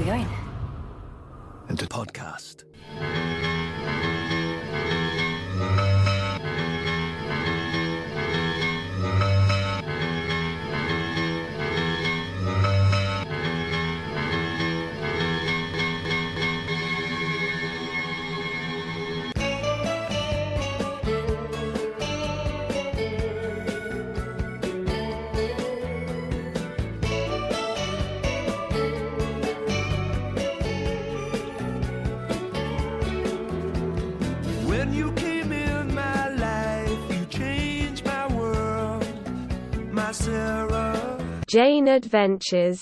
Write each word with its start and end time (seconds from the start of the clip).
we 0.00 0.06
going? 0.06 0.28
Into 1.68 1.86
podcast. 1.86 2.64
Jane 41.52 41.88
Adventures. 41.88 42.80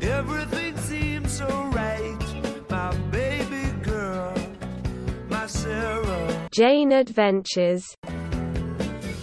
Everything 0.00 0.74
seems 0.78 1.30
so 1.30 1.46
right, 1.74 2.16
my 2.70 2.96
baby 3.10 3.70
girl, 3.82 4.34
my 5.28 5.46
Sarah. 5.46 6.48
Jane 6.52 6.90
Adventures. 6.90 7.84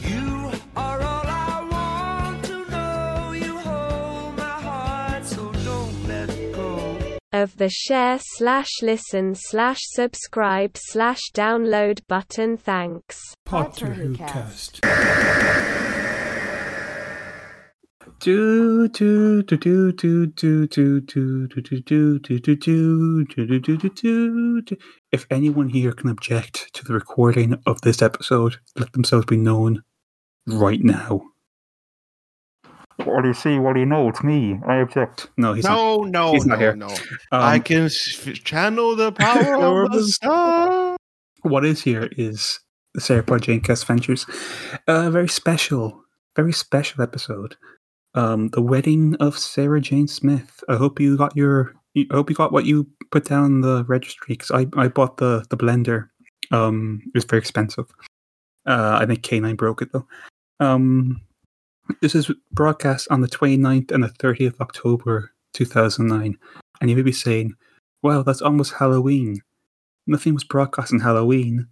You 0.03 0.51
are 0.75 1.01
all 1.01 1.25
I 1.25 1.67
want 1.71 2.45
to 2.45 2.69
know. 2.69 3.31
You 3.31 3.57
hold 3.57 4.35
my 4.35 4.43
heart, 4.43 5.25
so 5.25 5.51
don't 5.65 6.07
let 6.07 6.27
go. 6.53 7.17
Of 7.33 7.57
the 7.57 7.69
share 7.69 8.19
slash 8.21 8.69
listen 8.83 9.33
slash 9.33 9.79
subscribe 9.81 10.77
slash 10.77 11.21
download 11.33 12.01
button 12.07 12.55
thanks. 12.55 13.19
Potter 13.45 13.93
Who 13.93 14.13
Cast. 14.13 14.85
Do 18.19 18.87
do 18.87 19.43
do 19.43 19.57
do 19.57 19.91
do 19.91 20.25
do 20.27 20.67
do 20.67 20.67
do 20.67 21.01
do 21.01 21.41
do 21.41 21.79
do 21.81 22.19
do 22.19 22.19
do 22.19 22.39
do 22.39 23.25
do 23.25 23.25
do 23.25 23.59
do 23.59 23.77
do 23.77 23.89
do 23.89 24.61
do. 24.61 24.77
If 25.11 25.27
anyone 25.29 25.69
here 25.69 25.91
can 25.91 26.09
object 26.09 26.73
to 26.73 26.83
the 26.85 26.93
recording 26.93 27.61
of 27.65 27.81
this 27.81 28.01
episode, 28.01 28.57
let 28.75 28.93
themselves 28.93 29.25
be 29.27 29.37
known 29.37 29.83
right 30.47 30.81
now. 30.83 31.21
What 33.03 33.21
do 33.21 33.27
you 33.27 33.33
see? 33.35 33.59
What 33.59 33.73
do 33.73 33.81
you 33.81 33.85
know? 33.85 34.09
It's 34.09 34.23
me. 34.23 34.59
I 34.67 34.77
object. 34.77 35.29
No, 35.37 35.53
he's 35.53 35.63
not. 35.65 35.75
No, 35.75 36.03
no, 36.03 36.31
he's 36.33 36.45
no, 36.47 36.55
not 36.55 36.59
here. 36.59 36.75
no. 36.75 36.87
Um, 36.87 36.97
I 37.31 37.59
can 37.59 37.83
s- 37.85 38.15
channel 38.43 38.95
the 38.95 39.11
power 39.11 39.83
of 39.83 39.91
the 39.91 40.03
sun. 40.07 40.97
what 41.43 41.63
is 41.63 41.83
here 41.83 42.09
is 42.17 42.59
the 42.95 43.01
Sarah 43.01 43.21
Pod 43.21 43.43
Jane 43.43 43.61
Cast 43.61 43.85
Ventures. 43.85 44.25
A 44.87 45.11
very 45.11 45.29
special, 45.29 46.01
very 46.35 46.51
special 46.51 47.03
episode. 47.03 47.55
Um, 48.17 48.49
the 48.49 48.61
wedding 48.61 49.15
of 49.15 49.37
Sarah 49.37 49.79
Jane 49.79 50.07
Smith. 50.07 50.63
I 50.67 50.75
hope 50.75 50.99
you 50.99 51.17
got 51.17 51.35
your. 51.35 51.73
I 51.95 52.05
hope 52.13 52.29
you 52.29 52.35
got 52.35 52.51
what 52.51 52.65
you 52.65 52.87
put 53.11 53.25
down 53.25 53.61
the 53.61 53.83
registry 53.85 54.35
because 54.35 54.51
I, 54.51 54.67
I 54.75 54.87
bought 54.87 55.17
the 55.17 55.45
the 55.49 55.57
blender. 55.57 56.09
Um, 56.51 57.01
it 57.05 57.11
was 57.13 57.25
very 57.25 57.39
expensive. 57.39 57.85
Uh, 58.65 58.99
I 59.01 59.05
think 59.05 59.21
K9 59.21 59.55
broke 59.55 59.81
it 59.81 59.93
though. 59.93 60.07
Um, 60.59 61.21
this 62.01 62.15
is 62.15 62.29
broadcast 62.51 63.07
on 63.09 63.21
the 63.21 63.27
29th 63.27 63.91
and 63.91 64.03
the 64.03 64.09
30th 64.09 64.55
of 64.55 64.61
October 64.61 65.31
2009. 65.53 66.37
And 66.81 66.89
you 66.89 66.95
may 66.95 67.01
be 67.01 67.11
saying, 67.13 67.53
well, 68.03 68.23
that's 68.23 68.41
almost 68.41 68.73
Halloween 68.73 69.41
nothing 70.07 70.33
was 70.33 70.43
broadcast 70.43 70.93
on 70.93 70.99
Halloween. 70.99 71.67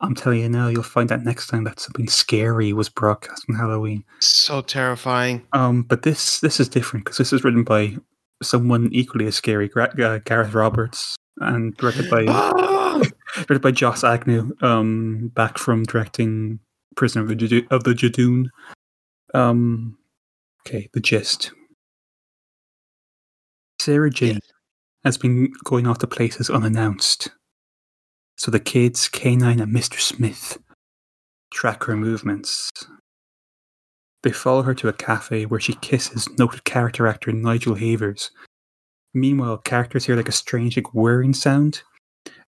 I'm 0.00 0.14
telling 0.14 0.40
you 0.40 0.48
now, 0.48 0.68
you'll 0.68 0.82
find 0.84 1.10
out 1.10 1.24
next 1.24 1.48
time 1.48 1.64
that 1.64 1.80
something 1.80 2.08
scary 2.08 2.72
was 2.72 2.88
broadcast 2.88 3.44
on 3.48 3.56
Halloween. 3.56 4.04
So 4.20 4.60
terrifying. 4.60 5.46
Um, 5.52 5.82
but 5.82 6.02
this 6.02 6.40
this 6.40 6.60
is 6.60 6.68
different 6.68 7.04
because 7.04 7.18
this 7.18 7.32
is 7.32 7.42
written 7.42 7.64
by 7.64 7.96
someone 8.42 8.88
equally 8.92 9.26
as 9.26 9.34
scary, 9.34 9.70
uh, 9.76 10.18
Gareth 10.24 10.54
Roberts, 10.54 11.16
and 11.38 11.76
directed 11.76 12.08
by 12.08 12.24
directed 13.34 13.62
by 13.62 13.72
Joss 13.72 14.04
Agnew. 14.04 14.52
Um, 14.62 15.32
back 15.34 15.58
from 15.58 15.82
directing 15.82 16.60
Prisoner 16.94 17.22
of 17.22 17.28
the 17.28 17.34
Judo- 17.34 17.66
of 17.70 17.84
the 17.84 17.92
Judoon. 17.92 18.46
Um, 19.34 19.98
okay, 20.66 20.88
the 20.92 21.00
gist. 21.00 21.52
Sarah 23.80 24.10
Jane 24.10 24.40
has 25.04 25.16
been 25.16 25.52
going 25.64 25.86
off 25.86 25.98
to 25.98 26.06
places 26.06 26.50
unannounced. 26.50 27.30
So 28.38 28.52
the 28.52 28.60
kids, 28.60 29.08
K9 29.08 29.60
and 29.60 29.74
Mr. 29.74 29.98
Smith, 29.98 30.58
track 31.50 31.82
her 31.84 31.96
movements. 31.96 32.70
They 34.22 34.30
follow 34.30 34.62
her 34.62 34.74
to 34.74 34.88
a 34.88 34.92
cafe 34.92 35.44
where 35.44 35.58
she 35.58 35.74
kisses 35.74 36.28
noted 36.38 36.64
character 36.64 37.08
actor 37.08 37.32
Nigel 37.32 37.74
Havers. 37.74 38.30
Meanwhile, 39.12 39.58
characters 39.58 40.06
hear 40.06 40.14
like 40.14 40.28
a 40.28 40.32
strange 40.32 40.76
like 40.76 40.94
whirring 40.94 41.34
sound 41.34 41.82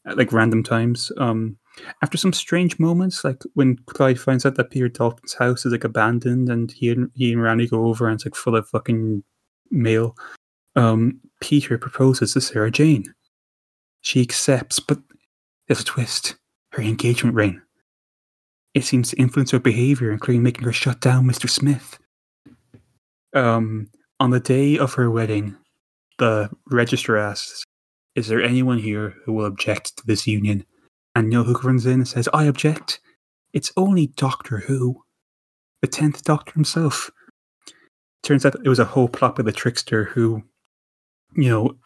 at 0.07 0.19
like 0.19 0.33
random 0.33 0.63
times. 0.63 1.11
Um, 1.17 1.57
after 2.03 2.19
some 2.19 2.35
strange 2.35 2.79
moments, 2.79 3.25
like 3.25 3.43
when 3.55 3.79
Clyde 3.87 4.21
finds 4.21 4.45
out 4.45 4.57
that 4.57 4.71
Peter 4.71 4.91
Dalton's 4.91 5.35
house 5.35 5.65
is 5.65 5.73
like 5.73 5.85
abandoned 5.85 6.51
and 6.51 6.71
he 6.71 6.91
and 6.91 7.11
he 7.15 7.33
and 7.33 7.43
Randy 7.43 7.67
go 7.67 7.87
over 7.87 8.07
and 8.07 8.17
it's 8.17 8.27
like 8.27 8.35
full 8.35 8.57
of 8.57 8.69
fucking 8.69 9.23
mail. 9.71 10.17
Um, 10.77 11.21
Peter 11.41 11.79
proposes 11.79 12.35
to 12.35 12.43
Sarah 12.43 12.71
Jane. 12.71 13.15
She 14.03 14.21
accepts, 14.21 14.81
but 14.81 14.99
there's 15.69 15.81
a 15.81 15.85
twist. 15.85 16.37
Her 16.73 16.83
engagement 16.83 17.35
ring. 17.35 17.63
It 18.75 18.85
seems 18.85 19.11
to 19.11 19.17
influence 19.17 19.51
her 19.53 19.61
behavior, 19.61 20.11
including 20.13 20.43
making 20.43 20.65
her 20.65 20.73
shut 20.73 21.01
down 21.01 21.25
Mr. 21.25 21.49
Smith. 21.49 21.99
Um, 23.35 23.89
on 24.21 24.31
the 24.31 24.41
day 24.41 24.79
of 24.79 24.95
her 24.95 25.11
wedding, 25.11 25.57
the 26.19 26.51
registrar 26.71 27.17
asks, 27.17 27.65
Is 28.15 28.29
there 28.29 28.43
anyone 28.43 28.79
here 28.79 29.15
who 29.25 29.33
will 29.33 29.47
object 29.47 29.97
to 29.99 30.07
this 30.07 30.27
union? 30.27 30.65
And 31.15 31.31
know 31.31 31.43
who 31.43 31.55
runs 31.55 31.87
in 31.87 31.95
and 31.95 32.09
says, 32.09 32.29
I 32.33 32.45
object. 32.45 33.01
It's 33.53 33.73
only 33.77 34.09
Doctor 34.09 34.59
Who, 34.59 35.03
the 35.81 35.89
10th 35.89 36.23
Doctor 36.23 36.53
himself. 36.53 37.11
Turns 38.23 38.45
out 38.45 38.55
it 38.65 38.69
was 38.69 38.79
a 38.79 38.85
whole 38.85 39.09
plot 39.09 39.37
by 39.37 39.43
the 39.43 39.53
trickster 39.53 40.05
who, 40.05 40.43
you 41.35 41.49
know, 41.49 41.77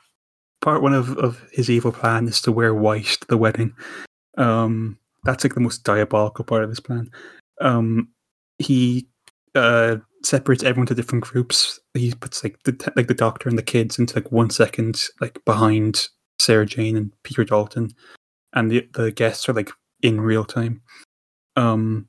part 0.62 0.81
one 0.81 0.95
of, 0.95 1.19
of 1.19 1.45
his 1.53 1.69
evil 1.69 1.93
plan 1.93 2.27
is 2.27 2.41
to 2.43 2.53
wear 2.53 2.75
white 2.75 3.19
to 3.21 3.27
the 3.28 3.37
wedding. 3.37 3.75
Um, 4.39 4.99
that's 5.25 5.45
like 5.45 5.55
the 5.55 5.61
most 5.61 5.84
diabolical 5.84 6.45
part 6.45 6.65
of 6.65 6.71
his 6.71 6.81
plan. 6.81 7.11
Um, 7.61 8.09
he 8.59 9.06
uh, 9.55 9.97
separates 10.25 10.62
everyone 10.62 10.87
to 10.87 10.95
different 10.95 11.25
groups. 11.25 11.78
He 11.95 12.15
puts 12.15 12.43
like 12.43 12.62
the 12.65 12.93
like 12.97 13.09
the 13.09 13.15
doctor 13.15 13.49
and 13.49 13.59
the 13.59 13.62
kids 13.62 13.99
into 13.99 14.15
like 14.15 14.33
one 14.33 14.51
second, 14.51 15.03
like 15.21 15.45
behind 15.45 16.09
Sarah 16.39 16.67
Jane 16.67 16.97
and 16.97 17.12
Peter 17.25 17.45
Dalton, 17.45 17.91
and 18.55 18.71
the 18.71 18.89
the 18.95 19.11
guests 19.11 19.49
are 19.49 19.53
like 19.53 19.71
in 20.01 20.21
real 20.21 20.45
time. 20.45 20.81
Um, 21.56 22.09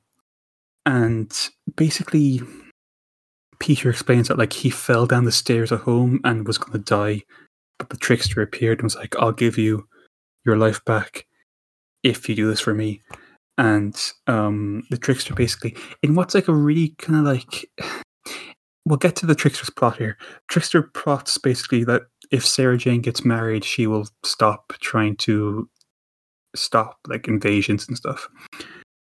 and 0.86 1.32
basically, 1.76 2.42
Peter 3.60 3.90
explains 3.90 4.28
that 4.28 4.38
like 4.38 4.54
he 4.54 4.70
fell 4.70 5.06
down 5.06 5.26
the 5.26 5.32
stairs 5.32 5.72
at 5.72 5.82
home 5.82 6.20
and 6.24 6.48
was 6.48 6.58
going 6.58 6.74
to 6.74 6.80
die, 6.80 7.22
but 7.78 7.90
the 7.90 7.98
trickster 7.98 8.42
appeared 8.42 8.80
and 8.80 8.86
was 8.86 8.96
like, 8.96 9.16
"I'll 9.18 9.32
give 9.32 9.58
you 9.58 9.88
your 10.46 10.58
life 10.58 10.84
back 10.86 11.26
if 12.04 12.28
you 12.30 12.36
do 12.36 12.48
this 12.48 12.60
for 12.60 12.74
me." 12.74 13.02
And 13.58 13.96
um, 14.28 14.84
the 14.90 14.98
trickster 14.98 15.34
basically, 15.34 15.76
in 16.02 16.16
what's 16.16 16.34
like 16.34 16.48
a 16.48 16.54
really 16.54 16.90
kind 16.98 17.20
of 17.20 17.26
like, 17.26 17.70
we'll 18.86 18.98
get 18.98 19.16
to 19.18 19.26
the 19.26 19.36
trickster's 19.36 19.70
plot 19.70 19.98
here. 19.98 20.18
Trickster 20.48 20.82
plots 20.82 21.38
basically 21.38 21.84
that 21.86 22.04
if 22.32 22.46
Sarah 22.46 22.78
Jane 22.78 23.02
gets 23.02 23.24
married, 23.24 23.64
she 23.64 23.86
will 23.86 24.08
stop 24.26 24.74
trying 24.82 25.16
to 25.18 25.70
stop 26.56 26.98
like 27.08 27.28
invasions 27.28 27.88
and 27.88 27.98
stuff. 27.98 28.28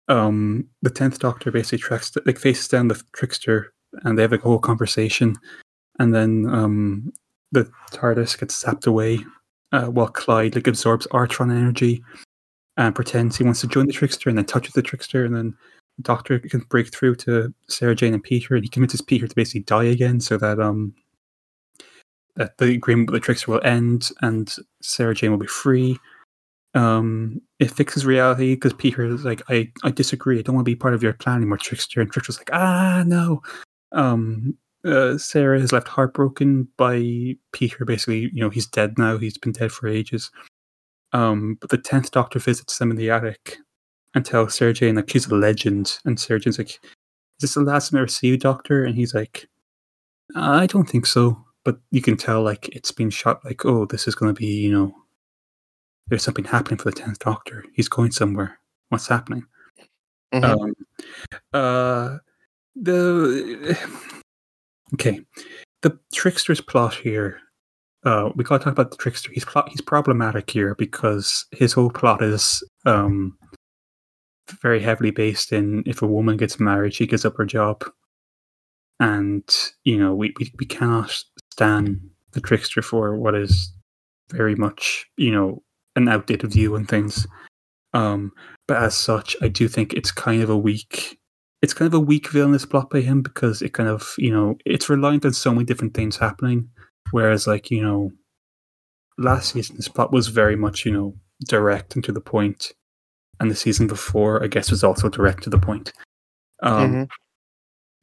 Um, 0.08 0.68
the 0.80 0.90
tenth 0.90 1.18
Doctor 1.18 1.50
basically 1.50 1.78
tracks 1.78 2.12
like 2.24 2.38
faces 2.38 2.68
down 2.68 2.88
the 2.88 3.00
trickster, 3.12 3.72
and 4.04 4.16
they 4.16 4.22
have 4.22 4.32
like 4.32 4.40
a 4.40 4.48
whole 4.48 4.58
conversation, 4.58 5.36
and 5.98 6.14
then 6.14 6.46
um, 6.48 7.12
the 7.52 7.70
TARDIS 7.92 8.38
gets 8.38 8.62
zapped 8.62 8.86
away 8.86 9.18
uh, 9.72 9.86
while 9.86 10.08
Clyde 10.08 10.54
like 10.54 10.66
absorbs 10.66 11.06
Artron 11.08 11.50
energy 11.50 12.02
and 12.76 12.94
pretends 12.94 13.36
he 13.36 13.44
wants 13.44 13.60
to 13.60 13.66
join 13.66 13.86
the 13.86 13.92
trickster, 13.92 14.28
and 14.28 14.38
then 14.38 14.44
touches 14.44 14.74
the 14.74 14.82
trickster, 14.82 15.24
and 15.24 15.34
then 15.34 15.56
the 15.96 16.02
Doctor 16.02 16.38
can 16.38 16.60
break 16.68 16.94
through 16.94 17.16
to 17.16 17.52
Sarah 17.68 17.94
Jane 17.94 18.14
and 18.14 18.22
Peter, 18.22 18.54
and 18.54 18.64
he 18.64 18.68
convinces 18.68 19.00
Peter 19.00 19.26
to 19.26 19.34
basically 19.34 19.62
die 19.62 19.84
again, 19.84 20.20
so 20.20 20.36
that 20.36 20.60
um 20.60 20.94
that 22.36 22.56
the 22.58 22.72
agreement 22.72 23.10
with 23.10 23.20
the 23.20 23.24
trickster 23.24 23.50
will 23.50 23.64
end, 23.64 24.10
and 24.22 24.54
Sarah 24.80 25.14
Jane 25.14 25.32
will 25.32 25.38
be 25.38 25.46
free. 25.48 25.98
Um, 26.74 27.40
it 27.58 27.70
fixes 27.70 28.06
reality 28.06 28.54
because 28.54 28.74
Peter 28.74 29.04
is 29.04 29.24
like, 29.24 29.42
I, 29.48 29.72
I 29.82 29.90
disagree. 29.90 30.38
I 30.38 30.42
don't 30.42 30.54
want 30.54 30.64
to 30.64 30.70
be 30.70 30.76
part 30.76 30.94
of 30.94 31.02
your 31.02 31.14
plan 31.14 31.38
anymore, 31.38 31.58
Trickster. 31.58 32.00
And 32.00 32.12
Trickster's 32.12 32.38
like, 32.38 32.50
ah, 32.52 33.02
no. 33.04 33.42
Um, 33.90 34.56
uh, 34.84 35.18
Sarah 35.18 35.60
is 35.60 35.72
left 35.72 35.88
heartbroken 35.88 36.68
by 36.76 37.36
Peter. 37.52 37.84
Basically, 37.84 38.30
you 38.32 38.40
know, 38.40 38.50
he's 38.50 38.66
dead 38.66 38.98
now. 38.98 39.18
He's 39.18 39.38
been 39.38 39.52
dead 39.52 39.72
for 39.72 39.88
ages. 39.88 40.30
Um, 41.12 41.56
but 41.60 41.70
the 41.70 41.78
tenth 41.78 42.10
Doctor 42.10 42.38
visits 42.38 42.78
them 42.78 42.90
in 42.90 42.96
the 42.96 43.10
attic 43.10 43.56
and 44.14 44.24
tells 44.24 44.54
Sarah 44.54 44.72
Jane 44.72 44.96
like 44.96 45.10
she's 45.10 45.26
a 45.26 45.34
legend. 45.34 45.98
And 46.04 46.18
Jane's 46.18 46.58
like, 46.58 46.70
"Is 46.70 46.78
this 47.40 47.54
the 47.54 47.60
last 47.60 47.90
time 47.90 47.98
I 47.98 48.00
ever 48.02 48.08
see 48.08 48.28
you, 48.28 48.36
Doctor?" 48.36 48.84
And 48.84 48.94
he's 48.94 49.14
like, 49.14 49.48
"I 50.36 50.66
don't 50.66 50.88
think 50.88 51.06
so." 51.06 51.44
But 51.64 51.78
you 51.90 52.02
can 52.02 52.16
tell 52.16 52.42
like 52.42 52.68
it's 52.70 52.92
been 52.92 53.10
shot. 53.10 53.44
Like, 53.44 53.64
oh, 53.64 53.86
this 53.86 54.06
is 54.08 54.14
going 54.14 54.34
to 54.34 54.38
be 54.38 54.46
you 54.46 54.72
know, 54.72 54.94
there's 56.08 56.22
something 56.22 56.44
happening 56.44 56.78
for 56.78 56.90
the 56.90 56.96
tenth 56.96 57.18
Doctor. 57.18 57.64
He's 57.74 57.88
going 57.88 58.12
somewhere. 58.12 58.58
What's 58.90 59.08
happening? 59.08 59.44
Mhm. 60.32 60.44
Um, 60.44 60.74
uh, 61.52 62.18
the 62.76 63.76
okay, 64.94 65.20
the 65.82 65.98
trickster's 66.14 66.60
plot 66.60 66.94
here. 66.94 67.40
Uh, 68.04 68.30
we 68.36 68.44
gotta 68.44 68.62
talk 68.62 68.72
about 68.72 68.90
the 68.90 68.96
trickster. 68.96 69.30
He's 69.32 69.44
plot. 69.44 69.68
He's 69.68 69.80
problematic 69.80 70.50
here 70.50 70.74
because 70.76 71.44
his 71.52 71.72
whole 71.72 71.90
plot 71.90 72.22
is 72.22 72.62
um 72.86 73.36
very 74.62 74.80
heavily 74.80 75.10
based 75.10 75.52
in 75.52 75.82
if 75.86 76.02
a 76.02 76.06
woman 76.06 76.36
gets 76.36 76.58
married, 76.60 76.94
she 76.94 77.06
gives 77.06 77.24
up 77.24 77.36
her 77.36 77.44
job, 77.44 77.84
and 79.00 79.44
you 79.84 79.98
know 79.98 80.14
we 80.14 80.32
we, 80.38 80.52
we 80.58 80.66
cannot 80.66 81.10
stand 81.52 82.00
the 82.32 82.40
trickster 82.40 82.82
for 82.82 83.16
what 83.16 83.34
is 83.34 83.72
very 84.30 84.54
much 84.54 85.06
you 85.16 85.32
know 85.32 85.62
an 85.96 86.08
outdated 86.08 86.52
view 86.52 86.76
on 86.76 86.86
things. 86.86 87.26
Um, 87.94 88.32
but 88.66 88.76
as 88.76 88.94
such, 88.94 89.36
I 89.42 89.48
do 89.48 89.66
think 89.66 89.94
it's 89.94 90.12
kind 90.12 90.42
of 90.42 90.50
a 90.50 90.56
weak. 90.56 91.17
It's 91.62 91.74
kind 91.74 91.86
of 91.88 91.94
a 91.94 92.00
weak 92.00 92.28
villainous 92.30 92.64
plot 92.64 92.90
by 92.90 93.00
him 93.00 93.20
because 93.22 93.62
it 93.62 93.72
kind 93.74 93.88
of 93.88 94.14
you 94.18 94.30
know 94.32 94.56
it's 94.64 94.88
reliant 94.88 95.24
on 95.24 95.32
so 95.32 95.52
many 95.52 95.64
different 95.64 95.94
things 95.94 96.16
happening. 96.16 96.68
Whereas 97.10 97.46
like 97.46 97.70
you 97.70 97.82
know, 97.82 98.12
last 99.16 99.52
season's 99.52 99.88
plot 99.88 100.12
was 100.12 100.28
very 100.28 100.56
much 100.56 100.84
you 100.86 100.92
know 100.92 101.14
direct 101.46 101.94
and 101.94 102.04
to 102.04 102.12
the 102.12 102.20
point. 102.20 102.72
and 103.40 103.50
the 103.50 103.54
season 103.56 103.86
before 103.86 104.42
I 104.42 104.48
guess 104.48 104.68
was 104.70 104.82
also 104.82 105.08
direct 105.08 105.44
to 105.44 105.50
the 105.50 105.58
point. 105.60 105.92
Um, 106.60 106.92
Mhm. 106.92 107.08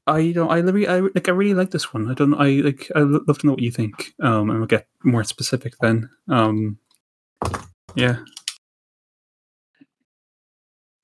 I 0.08 0.20
you 0.20 0.34
know 0.34 0.48
I 0.50 0.60
really 0.60 0.88
I 0.88 1.00
like 1.02 1.28
I 1.28 1.32
really 1.34 1.54
like 1.54 1.72
this 1.72 1.94
one. 1.94 2.10
I 2.10 2.14
don't 2.14 2.34
I 2.36 2.62
like 2.64 2.90
I 2.96 3.00
love 3.00 3.40
to 3.40 3.46
know 3.48 3.52
what 3.54 3.62
you 3.62 3.72
think. 3.72 4.14
Um, 4.22 4.50
and 4.50 4.60
we'll 4.60 4.68
get 4.68 4.88
more 5.04 5.24
specific 5.26 5.74
then. 5.82 6.10
Um, 6.30 6.78
yeah. 7.96 8.20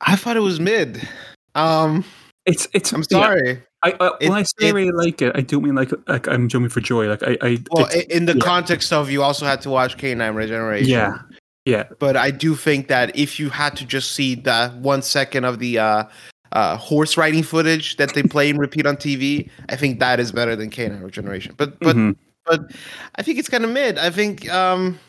I 0.01 0.15
thought 0.15 0.38
it 0.38 0.42
was 0.42 0.59
mid. 0.59 1.07
Um, 1.56 2.03
It's 2.45 2.67
it's 2.73 2.91
I'm 2.91 3.03
yeah, 3.09 3.19
sorry. 3.25 3.63
I, 3.83 3.93
I 3.99 4.11
when 4.21 4.31
I 4.33 4.39
It- 4.41 4.47
say 4.59 4.69
I 4.69 4.71
really 4.71 4.91
like 4.91 5.21
it, 5.21 5.31
I 5.35 5.41
don't 5.41 5.63
mean 5.63 5.75
like 5.75 5.91
like 6.07 6.27
I'm 6.27 6.47
jumping 6.49 6.69
for 6.69 6.81
joy. 6.81 7.07
Like 7.07 7.23
I, 7.23 7.38
I 7.41 7.57
Well, 7.71 7.88
in 8.09 8.25
the 8.25 8.33
yeah. 8.33 8.39
context 8.43 8.91
of 8.93 9.09
you 9.11 9.21
also 9.23 9.45
had 9.45 9.61
to 9.61 9.69
watch 9.69 9.97
K9 9.97 10.35
Regeneration. 10.35 10.89
yeah, 10.89 11.19
yeah, 11.65 11.83
But 11.99 12.17
I 12.17 12.31
do 12.31 12.55
think 12.55 12.88
that 12.88 13.15
if 13.15 13.39
you 13.39 13.49
had 13.49 13.75
to 13.77 13.85
just 13.85 14.13
see 14.13 14.35
the 14.35 14.69
one 14.81 15.01
second 15.03 15.45
of 15.45 15.59
the 15.59 15.77
uh, 15.79 16.03
uh, 16.51 16.77
horse 16.77 17.15
riding 17.17 17.43
footage 17.43 17.97
that 17.97 18.13
they 18.13 18.23
play 18.23 18.49
and 18.49 18.59
repeat 18.59 18.85
on 18.88 18.97
TV, 18.97 19.49
I 19.69 19.75
think 19.75 19.99
that 19.99 20.19
is 20.19 20.31
better 20.31 20.55
than 20.55 20.69
K9 20.71 21.03
Regeneration. 21.03 21.53
But 21.57 21.79
but 21.79 21.95
mhm, 21.95 22.15
but 22.45 22.71
I 23.15 23.21
think 23.23 23.38
it's 23.39 23.49
kind 23.49 23.63
of 23.63 23.69
mid. 23.71 23.97
I 23.99 24.09
think 24.09 24.49
um, 24.51 24.99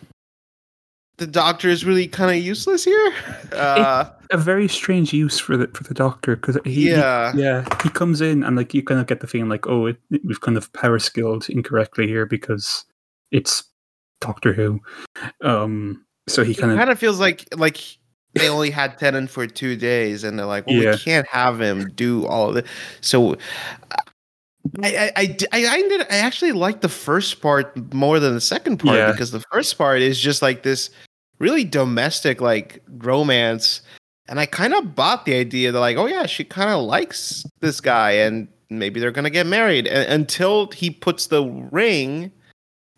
the 1.19 1.27
doctor 1.27 1.69
is 1.69 1.85
really 1.85 2.07
kind 2.09 2.37
of 2.37 2.43
useless 2.45 2.85
here. 2.85 3.13
Uh, 3.53 4.07
a 4.31 4.37
very 4.39 4.67
strange 4.69 5.13
use 5.13 5.39
for 5.39 5.57
the 5.57 5.69
for 5.69 5.85
the 5.85 5.95
doctor 5.95 6.37
because 6.37 6.59
he, 6.65 6.73
he- 6.73 6.91
yeah. 6.91 7.33
yeah 7.37 7.65
he 7.83 7.89
comes 7.91 8.21
in 8.21 8.43
and 8.43 8.57
like 8.57 8.73
you 8.75 8.83
kind 8.83 8.99
of 9.01 9.07
get 9.07 9.21
the 9.21 9.27
feeling 9.27 9.49
like 9.51 9.67
oh 9.67 9.87
it, 9.87 9.97
we've 10.25 10.41
kind 10.41 10.57
of 10.57 10.73
power 10.73 10.99
skilled 10.99 11.49
incorrectly 11.51 12.07
here 12.07 12.25
because 12.27 12.85
it's 13.31 13.65
Doctor 14.21 14.53
Who, 14.53 14.81
um. 15.43 16.05
So 16.29 16.45
he 16.45 16.55
kind 16.55 16.71
of 16.73 16.79
kind 16.79 16.91
of 16.91 16.99
feels 16.99 17.19
like 17.19 17.45
like 17.57 17.79
they 18.35 18.49
only 18.49 18.71
had 18.71 18.97
Tennant 18.99 19.29
for 19.29 19.47
two 19.47 19.75
days, 19.77 20.23
and 20.25 20.39
they're 20.39 20.47
like, 20.47 20.67
"Well, 20.67 20.77
Yeah. 20.77 20.93
we 20.93 20.99
can't 20.99 21.27
have 21.27 21.61
him 21.61 21.91
do 21.95 22.25
all 22.27 22.49
of 22.51 22.57
it." 22.57 22.67
So, 23.01 23.37
I 24.83 25.13
I 25.17 25.37
I 25.53 25.65
I, 25.67 25.79
ended, 25.79 26.03
I 26.11 26.17
actually 26.19 26.53
like 26.53 26.81
the 26.81 26.89
first 26.89 27.41
part 27.41 27.93
more 27.95 28.19
than 28.21 28.35
the 28.35 28.41
second 28.41 28.79
part 28.79 28.97
Yeah. 28.97 29.11
because 29.13 29.31
the 29.31 29.45
first 29.53 29.77
part 29.77 30.01
is 30.01 30.19
just 30.21 30.43
like 30.43 30.63
this 30.63 30.91
really 31.39 31.65
domestic 31.65 32.41
like 32.41 32.83
romance, 32.89 33.83
and 34.29 34.39
I 34.39 34.47
kind 34.47 34.73
of 34.75 34.95
bought 34.95 35.25
the 35.25 35.35
idea 35.35 35.73
that 35.73 35.81
like, 35.81 35.97
oh 35.97 36.07
yeah, 36.07 36.27
she 36.27 36.45
kind 36.45 36.71
of 36.71 36.83
likes 36.85 37.45
this 37.61 37.81
guy, 37.81 38.13
and 38.13 38.49
maybe 38.71 39.01
they're 39.01 39.11
gonna 39.11 39.31
get 39.31 39.47
married. 39.47 39.87
And 39.87 40.11
until 40.11 40.71
he 40.71 40.91
puts 40.91 41.27
the 41.27 41.45
ring 41.73 42.31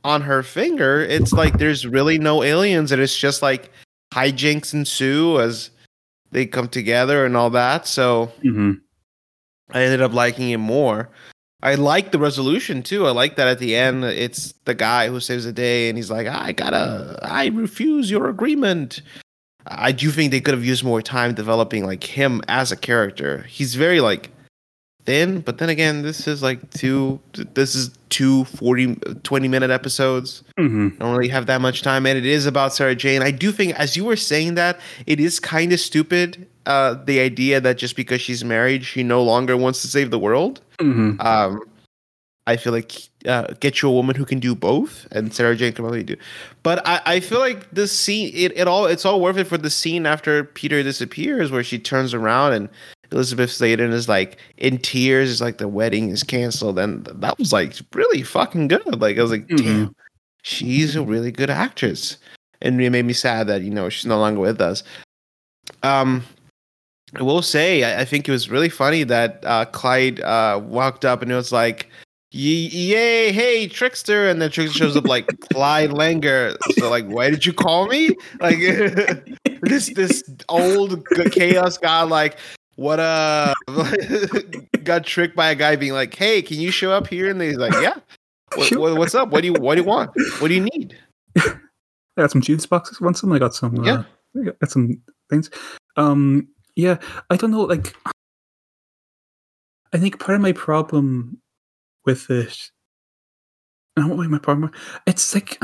on 0.05 0.21
her 0.21 0.43
finger, 0.43 1.01
it's 1.01 1.33
like 1.33 1.59
there's 1.59 1.87
really 1.87 2.19
no 2.19 2.43
aliens, 2.43 2.93
and 2.93 3.01
it's 3.01 3.17
just 3.19 3.41
like 3.43 3.71
hijinks 4.13 4.75
ensue 4.75 5.41
as 5.41 5.71
they 6.31 6.45
come 6.47 6.69
together 6.69 7.25
and 7.25 7.37
all 7.37 7.51
that. 7.51 7.87
So 7.87 8.31
mhm, 8.45 8.81
I 9.71 9.83
ended 9.83 10.03
up 10.03 10.13
liking 10.13 10.51
it 10.51 10.59
more. 10.59 11.09
I 11.65 11.77
like 11.77 12.13
the 12.13 12.19
resolution 12.19 12.83
too. 12.83 13.07
I 13.07 13.11
like 13.11 13.37
that 13.37 13.49
at 13.49 13.59
the 13.59 13.75
end, 13.75 14.05
it's 14.05 14.53
the 14.67 14.75
guy 14.75 15.09
who 15.09 15.19
saves 15.19 15.45
the 15.45 15.53
day, 15.53 15.89
and 15.89 15.97
he's 15.99 16.11
like, 16.11 16.27
"I 16.27 16.53
gotta, 16.53 17.19
I 17.23 17.47
refuse 17.47 18.11
your 18.11 18.29
agreement." 18.29 19.01
I 19.67 19.93
do 19.93 20.11
think 20.11 20.31
they 20.31 20.43
could 20.43 20.53
have 20.53 20.65
used 20.65 20.85
more 20.85 21.01
time 21.01 21.33
developing 21.33 21.87
like 21.87 22.05
him 22.05 22.43
as 22.49 22.71
a 22.71 22.77
character. 22.77 23.47
He's 23.49 23.75
very 23.77 24.01
like 24.03 24.31
thin, 25.07 25.41
but 25.41 25.57
then 25.57 25.71
again, 25.71 26.03
this 26.03 26.29
is 26.29 26.43
like 26.43 26.71
two. 26.71 27.19
This 27.55 27.75
is 27.75 27.91
two 28.11 28.45
40, 28.45 28.97
20 29.23 29.49
minute 29.49 29.71
episodes. 29.71 30.45
mhm. 30.61 30.95
I 30.95 30.99
don't 30.99 31.17
really 31.17 31.29
have 31.31 31.47
that 31.47 31.63
much 31.63 31.81
time, 31.81 32.05
and 32.05 32.19
it 32.19 32.27
is 32.27 32.45
about 32.45 32.75
Sarah 32.75 32.95
Jane. 32.95 33.23
I 33.23 33.31
do 33.31 33.51
think, 33.53 33.75
as 33.81 33.97
you 33.97 34.05
were 34.05 34.17
saying 34.17 34.55
that, 34.57 34.79
it 35.07 35.19
is 35.19 35.41
kind 35.41 35.73
of 35.73 35.81
stupid. 35.81 36.47
Uh, 36.67 36.95
the 37.05 37.21
idea 37.21 37.61
that 37.61 37.77
just 37.79 37.95
because 37.97 38.21
she's 38.21 38.45
married, 38.45 38.85
she 38.85 39.03
no 39.03 39.23
longer 39.23 39.57
wants 39.57 39.83
to 39.83 39.89
save 39.89 40.11
the 40.11 40.19
world. 40.19 40.61
Mhm. 40.81 41.21
Um, 41.25 41.61
I 42.47 42.57
feel 42.57 42.73
like 42.73 42.93
uh, 43.27 43.47
get 43.61 43.81
you 43.81 43.89
a 43.89 43.93
woman 43.93 44.15
who 44.17 44.25
can 44.27 44.39
do 44.39 44.55
both, 44.55 45.07
and 45.13 45.33
Sarah 45.33 45.57
Jane 45.57 45.73
can 45.73 45.83
probably 45.85 46.03
do. 46.03 46.17
But 46.63 46.87
I, 46.87 47.01
I 47.07 47.21
feel 47.21 47.39
like 47.39 47.71
this 47.71 47.91
scene, 47.91 48.31
it, 48.35 48.53
it 48.57 48.69
all, 48.69 48.85
it's 48.87 49.05
all 49.07 49.21
worth 49.21 49.37
it 49.39 49.45
for 49.45 49.57
the 49.57 49.71
scene 49.71 50.05
after 50.05 50.45
Peter 50.45 50.83
disappears, 50.83 51.51
where 51.51 51.65
she 51.65 51.79
turns 51.79 52.13
around 52.13 52.53
and 52.53 52.69
Elizabeth 53.13 53.51
Sladen 53.51 53.93
is 53.93 54.09
like 54.11 54.37
in 54.59 54.77
tears. 54.79 55.31
It's 55.31 55.41
like 55.41 55.57
the 55.59 55.69
wedding 55.69 56.11
is 56.11 56.23
canceled, 56.23 56.79
and 56.79 57.07
that 57.07 57.39
was 57.39 57.53
like 57.53 57.77
really 57.95 58.23
fucking 58.23 58.69
good. 58.69 59.01
Like 59.01 59.17
I 59.19 59.23
was 59.23 59.31
like, 59.31 59.47
Mhm. 59.49 59.57
damn, 59.59 59.97
she's 60.43 60.97
a 60.97 61.03
really 61.03 61.31
good 61.31 61.49
actress, 61.51 62.19
and 62.61 62.79
it 62.81 62.91
made 62.91 63.05
me 63.07 63.13
sad 63.15 63.47
that 63.47 63.63
you 63.63 63.71
know 63.71 63.89
she's 63.89 64.07
no 64.07 64.19
longer 64.19 64.41
with 64.41 64.61
us. 64.61 64.83
Um, 65.83 66.25
I 67.17 67.23
will 67.23 67.43
say, 67.43 67.85
I, 67.85 68.01
I 68.03 68.05
think 68.05 68.29
it 68.29 68.33
was 68.33 68.51
really 68.51 68.69
funny 68.69 69.05
that 69.05 69.41
uh, 69.45 69.65
Clyde 69.67 70.21
uh, 70.21 70.61
walked 70.63 71.05
up 71.05 71.23
and 71.23 71.31
it 71.31 71.35
was 71.35 71.53
like, 71.53 71.89
"Yay, 72.33 73.33
hey, 73.33 73.69
trickster!" 73.69 74.29
And 74.29 74.41
then 74.43 74.51
trickster 74.51 74.79
shows 74.79 74.97
up 74.97 75.07
like 75.07 75.27
Clyde 75.53 75.91
Langer. 75.91 76.57
So 76.79 76.91
like, 76.91 77.07
why 77.07 77.31
did 77.31 77.47
you 77.47 77.53
call 77.53 77.87
me? 77.87 78.11
Like 78.41 78.59
this 79.63 79.93
this 79.95 80.23
old 80.49 81.07
chaos 81.33 81.79
guy, 81.79 82.03
like 82.03 82.39
what 82.77 82.99
uh 82.99 83.55
got 84.85 85.05
tricked 85.05 85.37
by 85.37 85.51
a 85.51 85.55
guy 85.55 85.77
being 85.77 85.93
like, 85.93 86.15
"Hey, 86.15 86.43
can 86.43 86.59
you 86.61 86.71
show 86.71 86.91
up 86.93 87.07
here?" 87.07 87.31
And 87.31 87.41
he's 87.41 87.57
like, 87.57 87.73
"Yeah." 87.75 87.95
What, 88.57 88.77
what, 88.77 88.99
what's 88.99 89.15
up? 89.15 89.31
What 89.31 89.41
do 89.41 89.49
you 89.49 89.55
what 89.55 89.75
do 89.75 89.81
you 89.83 89.87
want? 89.87 90.11
What 90.39 90.49
do 90.49 90.55
you 90.55 90.61
need? 90.61 90.97
I 91.37 91.53
got 92.19 92.31
some 92.31 92.41
juice 92.41 92.67
boxes 92.67 93.01
once, 93.01 93.23
and 93.23 93.33
I 93.35 93.39
got 93.39 93.55
some. 93.55 93.81
Uh, 93.81 93.85
Yeah. 93.85 94.03
I 94.37 94.45
got 94.61 94.71
some 94.71 95.01
things. 95.31 95.51
Um, 95.97 96.49
yeah, 96.77 96.99
I 97.31 97.37
don't 97.37 97.51
know. 97.51 97.63
Like, 97.63 97.95
I 99.93 99.99
think 99.99 100.19
part 100.19 100.37
of 100.37 100.43
my 100.43 100.53
problem 100.53 101.41
with 102.05 102.31
it. 102.31 102.71
Don't 103.97 104.09
know 104.09 104.29
my 104.29 104.39
problem. 104.39 104.73
It's 105.07 105.35
like 105.35 105.59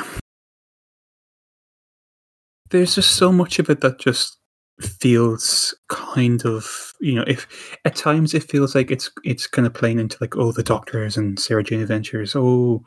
there's 2.71 2.95
just 2.95 3.17
so 3.17 3.33
much 3.33 3.59
of 3.59 3.69
it 3.69 3.81
that 3.81 3.99
just 3.99 4.39
feels 4.81 5.75
kind 5.89 6.47
of 6.47 6.93
you 7.01 7.15
know 7.15 7.25
if 7.27 7.77
at 7.85 7.95
times 7.95 8.33
it 8.33 8.43
feels 8.43 8.75
like 8.75 8.91
it's 8.91 9.11
it's 9.25 9.47
kind 9.47 9.67
of 9.67 9.75
playing 9.75 9.99
into 9.99 10.17
like 10.23 10.37
oh 10.37 10.53
the 10.53 10.63
doctors 10.63 11.19
and 11.19 11.39
sarah 11.39 11.63
jane 11.63 11.83
adventures 11.83 12.35
oh 12.35 12.83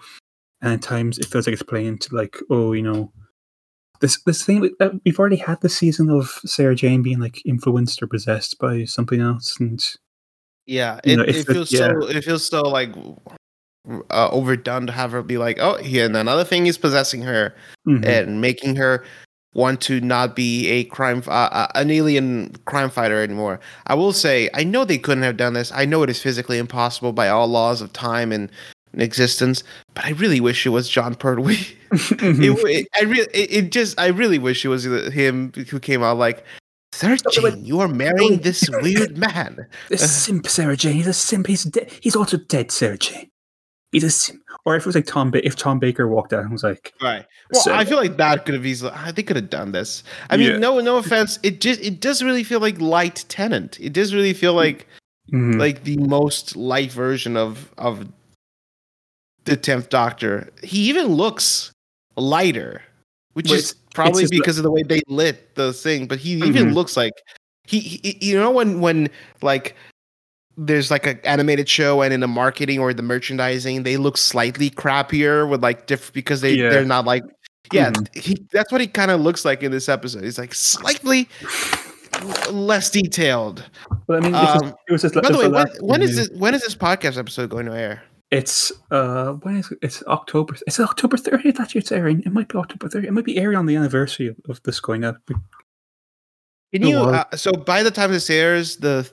and 0.64 0.74
at 0.74 0.82
times 0.82 1.20
it 1.20 1.28
feels 1.28 1.46
like 1.46 1.54
it's 1.54 1.62
playing 1.62 1.86
into 1.86 2.16
like 2.16 2.38
oh 2.50 2.72
you 2.74 2.82
know 2.82 3.12
this 4.04 4.22
this 4.24 4.44
thing 4.44 4.70
uh, 4.82 4.90
we've 5.06 5.18
already 5.18 5.38
had 5.38 5.62
the 5.62 5.70
season 5.70 6.10
of 6.10 6.40
Sarah 6.46 6.76
Jane 6.76 7.02
being 7.02 7.20
like 7.20 7.42
influenced 7.46 8.04
or 8.04 8.08
possessed 8.08 8.60
by 8.60 8.84
something 8.84 9.22
else, 9.22 9.58
and 9.60 9.82
Yeah, 10.66 11.00
it, 11.06 11.16
know, 11.16 11.24
it 11.24 11.48
feels 11.48 11.72
yeah. 11.72 11.94
so. 11.94 12.08
It 12.08 12.24
feels 12.24 12.46
so 12.46 12.62
like 12.64 12.94
uh, 14.12 14.30
overdone 14.30 14.88
to 14.88 14.94
have 14.94 15.12
her 15.12 15.24
be 15.24 15.38
like, 15.38 15.58
oh, 15.60 15.78
here, 15.78 16.06
and 16.06 16.16
another 16.18 16.44
thing 16.44 16.68
is 16.68 16.78
possessing 16.78 17.22
her 17.22 17.56
Mhm. 17.88 18.06
and 18.06 18.42
making 18.42 18.76
her 18.76 19.04
want 19.56 19.80
to 19.82 20.02
not 20.02 20.36
be 20.36 20.68
a 20.68 20.84
crime, 20.86 21.24
uh, 21.28 21.50
uh, 21.52 21.68
an 21.76 21.92
alien 21.92 22.52
crime 22.66 22.90
fighter 22.90 23.22
anymore. 23.22 23.60
I 23.88 23.94
will 23.94 24.12
say, 24.14 24.50
I 24.54 24.64
know 24.64 24.84
they 24.84 24.98
couldn't 24.98 25.24
have 25.24 25.38
done 25.38 25.54
this. 25.54 25.72
I 25.74 25.86
know 25.86 26.04
it 26.04 26.10
is 26.10 26.22
physically 26.22 26.58
impossible 26.58 27.14
by 27.14 27.30
all 27.30 27.48
laws 27.48 27.82
of 27.82 27.94
time 27.94 28.32
and 28.32 28.52
existence, 29.02 29.64
but 29.94 30.06
I 30.06 30.10
really 30.12 30.40
wish 30.40 30.66
it 30.66 30.70
was 30.70 30.90
Jon 30.90 31.16
Pertwee. 31.16 31.58
It, 31.94 32.58
it, 32.66 32.88
I 33.00 33.02
really, 33.04 33.28
it, 33.36 33.52
it 33.54 33.72
just, 33.72 34.00
I 34.00 34.08
really 34.08 34.40
wish 34.40 34.66
it 34.66 34.68
was 34.70 34.84
him 34.86 35.52
who 35.70 35.80
came 35.80 36.02
out 36.02 36.18
like, 36.18 36.44
Thirteen, 36.92 37.64
you 37.66 37.80
are 37.82 37.88
marrying 37.88 38.38
this 38.40 38.68
weird 38.82 39.18
man. 39.18 39.68
This 39.90 40.24
simp 40.24 40.48
Sarah 40.48 40.76
Jane. 40.78 40.94
He's 40.94 41.08
a 41.08 41.14
simp. 41.14 41.48
He's 41.48 41.64
dead. 41.64 41.92
He's 42.02 42.16
also 42.16 42.38
dead, 42.38 42.72
Sarah 42.72 42.98
Jane. 42.98 43.30
He's 43.92 44.04
a 44.04 44.10
simp. 44.12 44.42
Or 44.66 44.76
if 44.76 44.84
it 44.84 44.86
was 44.88 44.96
like 44.96 45.06
Tom, 45.06 45.30
ba- 45.32 45.46
if 45.46 45.56
Tom 45.56 45.78
Baker 45.80 46.08
walked 46.08 46.34
out 46.34 46.42
and 46.42 46.52
was 46.52 46.64
like, 46.64 46.94
Right. 47.02 47.26
Well, 47.52 47.62
So- 47.64 47.74
I 47.74 47.84
feel 47.86 47.98
like 47.98 48.18
that 48.18 48.46
could 48.46 48.54
have 48.56 48.66
easily. 48.66 48.92
ah, 48.94 49.12
They 49.14 49.22
could 49.24 49.36
have 49.36 49.50
done 49.50 49.72
this. 49.72 50.04
I 50.30 50.38
mean, 50.38 50.52
Yeah. 50.52 50.58
no, 50.58 50.80
no 50.82 50.98
offense. 50.98 51.38
It 51.44 51.62
just, 51.62 51.80
it 51.82 52.00
does 52.00 52.24
really 52.24 52.44
feel 52.44 52.60
like 52.60 52.80
light 52.80 53.26
Tennant. 53.28 53.80
It 53.80 53.94
does 53.94 54.14
really 54.14 54.34
feel 54.34 54.54
like, 54.54 54.88
mm, 55.32 55.60
like 55.60 55.84
the 55.84 55.98
most 55.98 56.56
light 56.56 56.92
version 56.92 57.38
of 57.38 57.72
of 57.78 58.08
the 59.46 59.56
tenth 59.58 59.90
Doctor. 59.90 60.50
He 60.64 60.90
even 60.90 61.08
looks 61.08 61.72
lighter, 62.16 62.82
which 63.34 63.50
Well, 63.50 63.60
is 63.60 63.74
probably 63.94 64.24
just 64.24 64.32
because 64.34 64.58
of 64.58 64.64
the 64.64 64.72
way 64.72 64.84
they 64.84 65.02
lit 65.08 65.56
the 65.56 65.74
thing. 65.74 66.08
But 66.08 66.20
he 66.20 66.34
even 66.34 66.70
Mhm. 66.70 66.74
looks 66.74 66.96
like 66.98 67.14
he, 67.66 67.80
he. 67.80 68.18
You 68.22 68.40
know 68.40 68.52
when 68.52 68.80
when 68.82 69.10
like 69.42 69.76
there's 70.58 70.92
like 70.92 71.08
an 71.08 71.20
animated 71.24 71.68
show 71.68 72.02
and 72.02 72.14
in 72.14 72.20
the 72.20 72.28
marketing 72.28 72.78
or 72.80 72.94
the 72.94 73.02
merchandising 73.02 73.82
they 73.84 73.98
look 73.98 74.18
slightly 74.18 74.70
crappier 74.70 75.50
with 75.50 75.64
like 75.64 75.88
different 75.88 76.14
because 76.14 76.42
they 76.42 76.54
Yeah. 76.54 76.70
they're 76.70 76.86
not 76.86 77.06
like 77.06 77.24
yeah 77.72 77.90
Mhm. 77.90 78.16
he 78.16 78.38
that's 78.52 78.72
what 78.72 78.80
he 78.80 78.86
kind 78.86 79.10
of 79.10 79.20
looks 79.20 79.46
like 79.46 79.64
in 79.64 79.72
this 79.72 79.90
episode 79.90 80.24
he's 80.24 80.38
like 80.38 80.54
slightly 80.54 81.28
less 82.52 82.92
detailed 82.92 83.64
but 84.06 84.18
I 84.18 84.20
mean, 84.20 84.36
it 84.36 84.38
was, 84.38 84.62
Um, 84.62 84.76
it 84.88 84.92
was 84.92 85.02
just, 85.02 85.16
by 85.16 85.22
the 85.32 85.38
way 85.40 85.48
when, 85.48 85.66
when 85.80 86.02
is 86.04 86.16
this? 86.18 86.30
When 86.38 86.54
is 86.54 86.62
this 86.62 86.76
podcast 86.76 87.18
episode 87.18 87.50
going 87.50 87.66
to 87.66 87.74
air 87.74 88.04
It's 88.34 88.72
uh, 88.92 89.34
when 89.44 89.58
is 89.58 89.72
it? 89.72 89.78
It's 89.82 90.04
October. 90.04 90.56
It's 90.66 90.80
October 90.80 91.18
thirtieth. 91.18 91.56
That 91.58 91.76
it's 91.76 91.92
airing. 91.92 92.22
It 92.26 92.34
might 92.34 92.48
be 92.50 92.58
October 92.58 92.90
thirtieth. 92.90 93.10
It 93.10 93.14
might 93.14 93.26
be 93.26 93.38
airing 93.38 93.58
on 93.58 93.68
the 93.68 93.76
anniversary 93.76 94.28
of, 94.28 94.36
of 94.50 94.62
this 94.64 94.80
going 94.80 95.04
out. 95.06 95.18
can 96.74 96.82
you 96.88 96.98
uh, 96.98 97.24
so 97.36 97.52
by 97.54 97.84
the 97.84 97.92
time 97.92 98.12
this 98.12 98.30
airs 98.30 98.78
the 98.78 99.10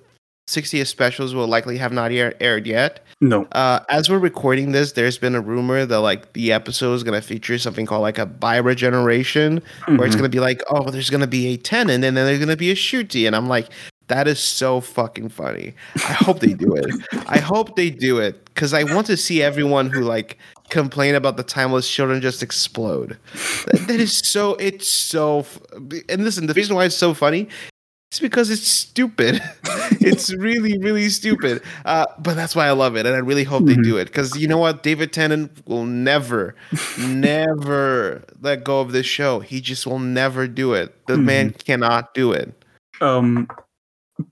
60th 0.49 0.87
specials 0.89 1.33
will 1.33 1.47
likely 1.47 1.77
have 1.79 1.93
not 1.93 2.11
air, 2.11 2.35
aired 2.41 2.67
yet 2.67 3.05
No. 3.21 3.45
uh, 3.53 3.81
as 3.89 4.11
we're 4.11 4.19
recording 4.19 4.73
this, 4.73 4.93
there's 4.93 5.17
been 5.17 5.37
a 5.37 5.41
rumor 5.41 5.87
that 5.87 6.01
like 6.01 6.33
the 6.33 6.51
episode 6.53 6.95
is 6.95 7.05
gonna 7.05 7.21
feature 7.23 7.57
something 7.59 7.87
called 7.87 8.03
like 8.03 8.19
a 8.19 8.27
bi-regeneration, 8.27 9.63
where 9.87 10.07
it's 10.07 10.17
Mhm. 10.17 10.19
gonna 10.19 10.29
be 10.29 10.41
like, 10.41 10.63
oh, 10.71 10.91
there's 10.91 11.09
gonna 11.11 11.29
be 11.29 11.49
a 11.49 11.57
Tennant 11.57 12.03
and 12.05 12.17
then 12.17 12.27
there's 12.27 12.41
gonna 12.41 12.57
be 12.57 12.71
a 12.71 12.75
Ncuti, 12.75 13.27
and 13.29 13.37
I'm 13.37 13.47
like, 13.49 13.69
that 14.11 14.29
is 14.29 14.39
so 14.39 14.81
fucking 14.81 15.31
funny. 15.31 15.75
I 15.97 16.13
hope 16.13 16.41
they 16.41 16.53
do 16.53 16.75
it. 16.75 16.95
I 17.27 17.39
hope 17.39 17.75
they 17.77 17.91
do 17.91 18.19
it 18.19 18.45
because 18.47 18.75
I 18.75 18.85
want 18.85 19.07
to 19.07 19.17
see 19.17 19.43
everyone 19.43 19.89
who 19.91 20.03
like 20.03 20.37
complain 20.69 21.15
about 21.15 21.37
the 21.37 21.43
timeless 21.43 21.89
children 21.91 22.21
just 22.21 22.43
explode. 22.43 23.17
That, 23.67 23.85
that 23.89 24.01
is 24.01 24.19
so. 24.19 24.55
It's 24.57 24.87
so. 24.89 25.47
And 26.09 26.25
listen, 26.25 26.47
the 26.47 26.55
reason 26.55 26.77
why 26.77 26.85
it's 26.85 26.97
so 26.97 27.15
funny 27.15 27.49
is 28.13 28.21
because 28.21 28.51
it's 28.51 28.67
stupid. 28.67 29.41
it's 30.01 30.35
really, 30.35 30.77
really 30.79 31.09
stupid. 31.09 31.63
Uh, 31.85 32.07
but 32.19 32.35
that's 32.35 32.55
why 32.57 32.67
I 32.67 32.73
love 32.73 32.97
it, 32.97 33.07
and 33.07 33.15
I 33.15 33.21
really 33.21 33.45
hope 33.45 33.65
they 33.67 33.75
Mhm. 33.77 33.85
do 33.85 33.97
it 33.97 34.07
because 34.07 34.37
you 34.37 34.49
know 34.49 34.59
what, 34.59 34.83
David 34.83 35.13
Tennant 35.13 35.51
will 35.67 35.85
never, 35.87 36.55
never 36.99 38.25
let 38.41 38.65
go 38.65 38.81
of 38.81 38.91
this 38.93 39.07
show. 39.07 39.41
He 39.41 39.61
just 39.61 39.87
will 39.87 39.99
never 40.01 40.49
do 40.49 40.75
it. 40.75 40.95
The 41.07 41.17
man 41.17 41.51
cannot 41.53 42.13
do 42.15 42.33
it. 42.33 42.53
Um, 43.01 43.49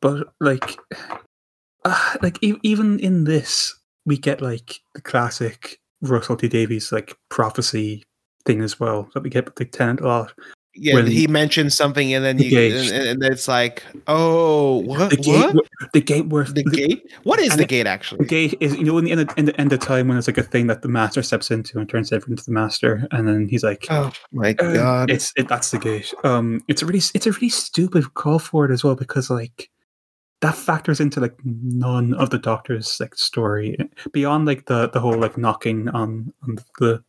but 0.01 0.29
like, 0.41 0.77
uh, 1.85 2.15
like 2.23 2.43
e- 2.43 2.59
even 2.63 2.99
in 3.01 3.25
this, 3.25 3.75
we 4.07 4.17
get 4.19 4.41
like 4.41 4.81
the 4.95 5.01
classic 5.01 5.79
Russell 6.03 6.37
T 6.37 6.49
Davies 6.49 6.93
like 6.93 7.17
prophecy 7.29 8.05
thing 8.45 8.63
as 8.63 8.79
well 8.81 9.09
that 9.15 9.23
we 9.23 9.31
get 9.31 9.45
with 9.45 9.57
the 9.57 9.65
Tennant 9.65 10.01
a 10.01 10.07
lot. 10.07 10.33
Yeah, 10.81 11.03
he 11.03 11.27
mentions 11.27 11.77
something, 11.77 12.15
and 12.15 12.25
then 12.25 12.37
The 12.37 12.45
you, 12.45 12.59
and, 12.77 13.09
and 13.09 13.25
it's 13.25 13.49
like, 13.49 13.83
oh, 14.07 14.77
what? 14.83 15.11
The 15.11 15.17
gate, 15.17 15.53
what? 15.55 15.67
the 15.93 16.01
gate 16.01 16.27
where 16.29 16.45
The 16.45 16.63
gate? 16.63 17.03
What 17.25 17.41
is 17.41 17.57
the 17.57 17.65
it- 17.65 17.69
gate 17.69 17.83
The 17.83 17.89
actually? 17.91 18.27
gate 18.27 18.55
is 18.61 18.77
you 18.77 18.85
know 18.85 18.97
in 18.99 19.05
the 19.07 19.11
end 19.11 19.21
of, 19.23 19.31
in 19.37 19.45
the 19.47 19.61
end 19.61 19.73
of 19.73 19.81
time 19.81 20.07
when 20.07 20.17
it's 20.19 20.29
like 20.29 20.39
a 20.39 20.43
thing 20.45 20.69
that 20.69 20.83
the 20.83 20.89
master 20.89 21.21
steps 21.25 21.51
into 21.51 21.81
and 21.81 21.89
turns 21.89 22.13
everything 22.13 22.33
into 22.35 22.45
the 22.45 22.53
master, 22.53 23.09
and 23.11 23.27
then 23.27 23.49
he's 23.49 23.65
like, 23.65 23.87
Oh 23.91 24.13
my 24.31 24.51
Uh, 24.61 24.73
god! 24.75 25.11
It's 25.11 25.33
it, 25.37 25.49
that's 25.49 25.73
the 25.73 25.79
gate. 25.79 26.15
Um, 26.23 26.63
it's 26.69 26.83
a 26.83 26.87
really 26.87 27.03
it's 27.13 27.27
a 27.27 27.33
really 27.33 27.49
stupid 27.49 28.15
call 28.15 28.39
for 28.39 28.65
it 28.65 28.71
as 28.71 28.85
well 28.85 28.95
because 28.95 29.31
like 29.31 29.71
that 30.41 30.55
factors 30.55 31.01
into 31.01 31.21
like 31.21 31.37
none 31.45 32.15
of 32.15 32.31
the 32.31 32.39
doctor's 32.39 32.99
like 33.01 33.15
story 33.17 33.77
beyond 34.13 34.47
like 34.47 34.67
the 34.67 34.89
the 34.91 35.01
whole 35.01 35.19
like 35.19 35.37
knocking 35.37 35.89
on 35.89 36.33
on 36.43 36.59
the 36.79 37.03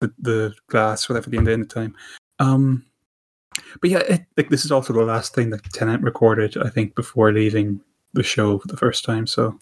the, 0.00 0.12
the 0.18 0.54
glass 0.68 1.08
whatever 1.08 1.28
the 1.28 1.38
end 1.38 1.48
of 1.48 1.58
the 1.58 1.66
time. 1.66 1.96
Um, 2.38 2.84
but 3.80 3.90
yeah, 3.90 3.98
it, 3.98 4.26
like 4.36 4.50
this 4.50 4.64
is 4.64 4.70
also 4.70 4.92
the 4.92 5.02
last 5.02 5.34
thing 5.34 5.50
that 5.50 5.64
Tennant 5.72 6.02
recorded 6.04 6.56
I 6.56 6.68
think 6.68 6.94
before 6.94 7.32
leaving 7.32 7.80
the 8.12 8.22
show 8.22 8.58
for 8.58 8.68
the 8.68 8.76
first 8.76 9.04
time. 9.04 9.26
So 9.26 9.58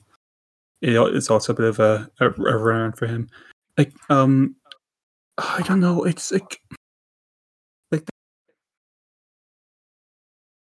it, 0.83 0.92
it's 1.14 1.30
also 1.30 1.52
a 1.52 1.56
bit 1.56 1.66
of 1.66 1.80
a 1.80 2.11
a, 2.21 2.26
a 2.26 2.59
run 2.59 2.92
for 2.92 3.06
him. 3.06 3.30
Like 3.78 3.92
um, 4.11 4.56
I 5.38 5.62
don't 5.62 5.80
know. 5.80 6.04
It's 6.04 6.30
like 6.30 6.61
like 7.90 8.04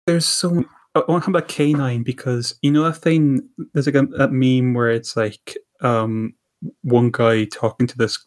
there's 0.07 0.27
so 0.27 0.65
I 0.95 1.01
want 1.09 1.23
to 1.25 1.27
talk 1.27 1.29
about 1.29 1.49
K9 1.49 2.05
because 2.05 2.59
you 2.63 2.71
know 2.71 2.85
that 2.85 2.97
thing. 2.97 3.47
There's 3.73 3.87
like 3.87 3.95
a, 3.95 4.07
a 4.25 4.29
meme 4.29 4.75
where 4.75 4.91
it's 4.91 5.17
like 5.17 5.57
um 5.83 6.35
one 6.83 7.11
guy 7.11 7.45
talking 7.45 7.87
to 7.87 7.97
this 7.97 8.19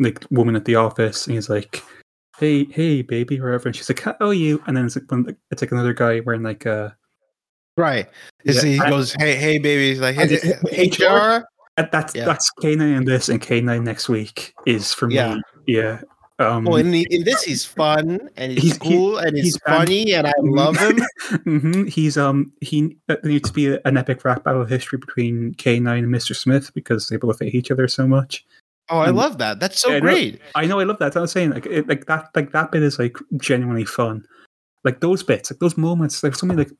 like 0.00 0.24
woman 0.30 0.56
at 0.56 0.64
the 0.64 0.76
office, 0.76 1.26
and 1.26 1.34
he's 1.34 1.48
like, 1.48 1.82
"Hey, 2.38 2.64
hey, 2.64 3.02
baby," 3.02 3.38
or 3.40 3.44
whatever, 3.46 3.68
and 3.68 3.76
she's 3.76 3.88
like, 3.88 4.00
"How 4.00 4.16
are 4.20 4.34
you?" 4.34 4.62
And 4.66 4.76
then 4.76 4.86
it's 4.86 4.96
like 4.96 5.10
one, 5.10 5.36
it's 5.50 5.62
like 5.62 5.72
another 5.72 5.92
guy 5.92 6.20
wearing 6.20 6.42
like 6.42 6.66
a 6.66 6.96
right. 7.76 8.08
Yeah, 8.44 8.60
he 8.62 8.80
I- 8.80 8.90
goes, 8.90 9.12
hey, 9.18 9.34
hey, 9.36 9.58
baby. 9.58 9.90
He's 9.90 10.00
like, 10.00 10.14
hey, 10.16 10.28
hey, 10.70 10.88
HR? 10.88 11.44
HR. 11.44 11.44
that's 11.92 12.14
Yeah. 12.14 12.24
that's 12.24 12.50
K9 12.62 12.96
in 12.96 13.04
this, 13.04 13.28
and 13.28 13.40
K9 13.40 13.84
next 13.84 14.08
week 14.08 14.54
is 14.66 14.92
for 14.94 15.10
Yeah. 15.10 15.34
me. 15.34 15.42
Yeah. 15.66 16.00
Um, 16.38 16.64
Well, 16.64 16.76
in, 16.76 16.90
the, 16.90 17.06
in 17.10 17.24
this, 17.24 17.42
he's 17.44 17.64
fun 17.64 18.28
and 18.36 18.52
he's, 18.52 18.62
He's- 18.62 18.78
he- 18.82 18.90
cool 18.94 19.16
and 19.18 19.34
he's, 19.36 19.46
he's 19.46 19.58
fan- 19.58 19.78
funny, 19.78 20.12
and 20.12 20.26
I 20.26 20.32
love 20.40 20.76
him. 20.76 20.98
hmm 21.44 21.84
He's 21.86 22.18
um 22.18 22.52
he 22.60 22.96
uh, 23.08 23.16
there 23.22 23.32
needs 23.32 23.48
to 23.48 23.54
be 23.54 23.78
an 23.84 23.96
epic 23.96 24.24
rap 24.24 24.44
battle 24.44 24.60
of 24.62 24.68
history 24.68 24.98
between 24.98 25.54
K9 25.54 25.98
and 25.98 26.14
Mr. 26.14 26.36
Smith 26.36 26.72
because 26.74 27.08
they 27.08 27.16
both 27.16 27.38
hate 27.40 27.54
each 27.54 27.70
other 27.70 27.88
so 27.88 28.06
much. 28.06 28.44
Oh, 28.90 28.98
I 28.98 29.08
And- 29.08 29.16
love 29.16 29.38
that. 29.38 29.60
That's 29.60 29.80
so 29.80 29.88
Yeah, 29.88 29.96
I 29.96 29.98
know. 30.00 30.04
great. 30.06 30.40
I 30.54 30.66
know 30.66 30.78
I 30.78 30.84
love 30.84 30.98
that. 30.98 31.06
That's 31.06 31.14
what 31.16 31.20
I 31.20 31.22
was 31.22 31.32
saying. 31.32 31.50
Like 31.50 31.66
it, 31.66 31.88
like 31.88 32.04
that 32.06 32.28
like 32.34 32.52
that 32.52 32.70
bit 32.70 32.82
is 32.82 32.98
like 32.98 33.16
genuinely 33.38 33.84
fun. 33.86 34.24
Like 34.84 35.00
those 35.00 35.22
bits, 35.22 35.50
like 35.50 35.58
those 35.60 35.76
moments, 35.78 36.20
there's 36.20 36.38
so 36.38 36.46
many 36.46 36.58
like 36.58 36.72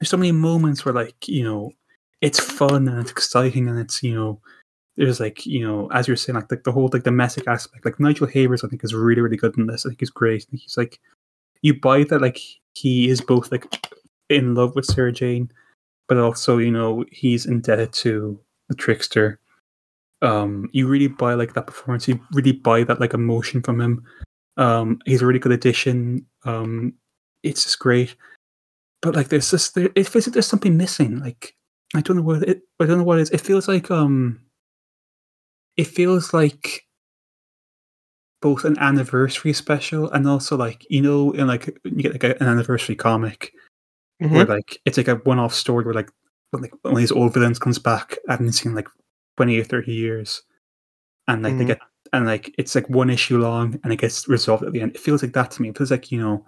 there's 0.00 0.10
so 0.10 0.16
many 0.16 0.32
moments 0.32 0.84
where 0.84 0.92
like, 0.94 1.28
you 1.28 1.44
know, 1.44 1.70
it's 2.20 2.40
fun 2.40 2.88
and 2.88 2.98
it's 2.98 3.12
exciting 3.12 3.68
and 3.68 3.78
it's, 3.78 4.02
you 4.02 4.14
know, 4.14 4.40
there's 4.96 5.20
like, 5.20 5.44
you 5.44 5.66
know, 5.66 5.90
as 5.92 6.06
you're 6.06 6.16
saying, 6.16 6.36
like 6.36 6.48
the, 6.48 6.60
the 6.64 6.72
whole 6.72 6.88
like 6.92 7.02
domestic 7.02 7.48
aspect. 7.48 7.84
Like 7.84 7.98
Nigel 7.98 8.26
Havers, 8.26 8.62
I 8.64 8.68
think, 8.68 8.84
is 8.84 8.94
really, 8.94 9.20
really 9.20 9.36
good 9.36 9.56
in 9.58 9.66
this. 9.66 9.84
I 9.84 9.90
think 9.90 10.00
he's 10.00 10.10
great. 10.10 10.44
Think 10.44 10.62
he's 10.62 10.76
like 10.76 11.00
you 11.64 11.72
buy 11.72 12.04
that 12.04 12.20
like 12.20 12.38
he 12.74 13.08
is 13.08 13.22
both 13.22 13.50
like 13.50 13.66
in 14.28 14.54
love 14.54 14.74
with 14.76 14.84
Sarah 14.84 15.10
Jane, 15.10 15.50
but 16.08 16.18
also, 16.18 16.58
you 16.58 16.70
know, 16.70 17.06
he's 17.10 17.46
indebted 17.46 17.90
to 17.94 18.38
the 18.68 18.74
trickster. 18.74 19.40
Um, 20.20 20.68
you 20.72 20.86
really 20.86 21.08
buy 21.08 21.32
like 21.34 21.54
that 21.54 21.66
performance. 21.66 22.06
You 22.06 22.20
really 22.32 22.52
buy 22.52 22.84
that 22.84 23.00
like 23.00 23.14
emotion 23.14 23.62
from 23.62 23.80
him. 23.80 24.04
Um, 24.58 25.00
he's 25.06 25.22
a 25.22 25.26
really 25.26 25.38
good 25.38 25.52
addition. 25.52 26.26
Um, 26.44 26.92
it's 27.42 27.64
just 27.64 27.78
great. 27.78 28.14
But 29.00 29.16
like, 29.16 29.28
there's 29.28 29.50
just 29.50 29.74
there, 29.74 29.88
it 29.94 30.06
feels 30.06 30.26
like 30.26 30.34
there's 30.34 30.46
something 30.46 30.76
missing. 30.76 31.18
Like, 31.18 31.54
I 31.96 32.02
don't 32.02 32.18
know 32.18 32.22
what 32.22 32.42
it. 32.42 32.60
I 32.78 32.84
don't 32.84 32.98
know 32.98 33.04
what 33.04 33.18
it 33.18 33.22
is. 33.22 33.30
It 33.30 33.40
feels 33.40 33.68
like 33.68 33.90
um. 33.90 34.40
It 35.76 35.86
feels 35.86 36.32
like 36.34 36.86
both 38.40 38.64
an 38.64 38.78
anniversary 38.78 39.52
special 39.54 40.10
and 40.10 40.28
also 40.28 40.56
like 40.56 40.86
you 40.90 41.00
know 41.00 41.32
in 41.32 41.46
like 41.46 41.66
you 41.84 42.02
get 42.02 42.12
like 42.12 42.24
a, 42.24 42.36
an 42.42 42.48
anniversary 42.48 42.94
comic 42.94 43.52
where 44.34 44.44
like 44.46 44.78
it's 44.84 44.98
like 44.98 45.08
a 45.08 45.16
one-off 45.16 45.54
story 45.54 45.84
where 45.84 45.94
like 45.94 46.10
when 46.50 46.62
like 46.62 46.72
one 46.82 46.92
of 46.94 46.98
these 46.98 47.12
old 47.12 47.32
villains 47.34 47.58
comes 47.58 47.78
back 47.78 48.18
I 48.28 48.32
haven't 48.32 48.52
seen 48.52 48.74
like 48.74 48.88
20 49.38 49.58
or 49.58 49.64
30 49.64 49.92
years 49.94 50.42
and 51.28 51.42
like 51.42 51.56
they 51.58 51.64
Mhm. 51.64 51.68
get 51.68 51.78
and 52.12 52.26
like 52.26 52.54
it's 52.58 52.74
like 52.74 52.88
one 52.90 53.10
issue 53.10 53.38
long 53.38 53.80
and 53.82 53.92
it 53.92 53.96
gets 53.98 54.28
resolved 54.28 54.62
at 54.62 54.72
the 54.72 54.80
end. 54.82 54.92
It 54.94 55.00
feels 55.00 55.22
like 55.22 55.32
that 55.32 55.50
to 55.52 55.62
me. 55.62 55.70
It 55.70 55.78
feels 55.78 55.90
like 55.90 56.12
you 56.12 56.18
know 56.20 56.44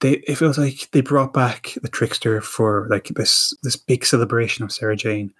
they 0.00 0.14
it 0.26 0.36
feels 0.36 0.58
like 0.58 0.90
they 0.92 1.00
brought 1.02 1.32
back 1.34 1.74
the 1.82 1.88
trickster 1.88 2.40
for 2.40 2.86
like 2.90 3.08
this 3.08 3.54
this 3.62 3.76
big 3.76 4.04
celebration 4.04 4.64
of 4.64 4.72
sarah 4.72 4.96
jane 4.96 5.32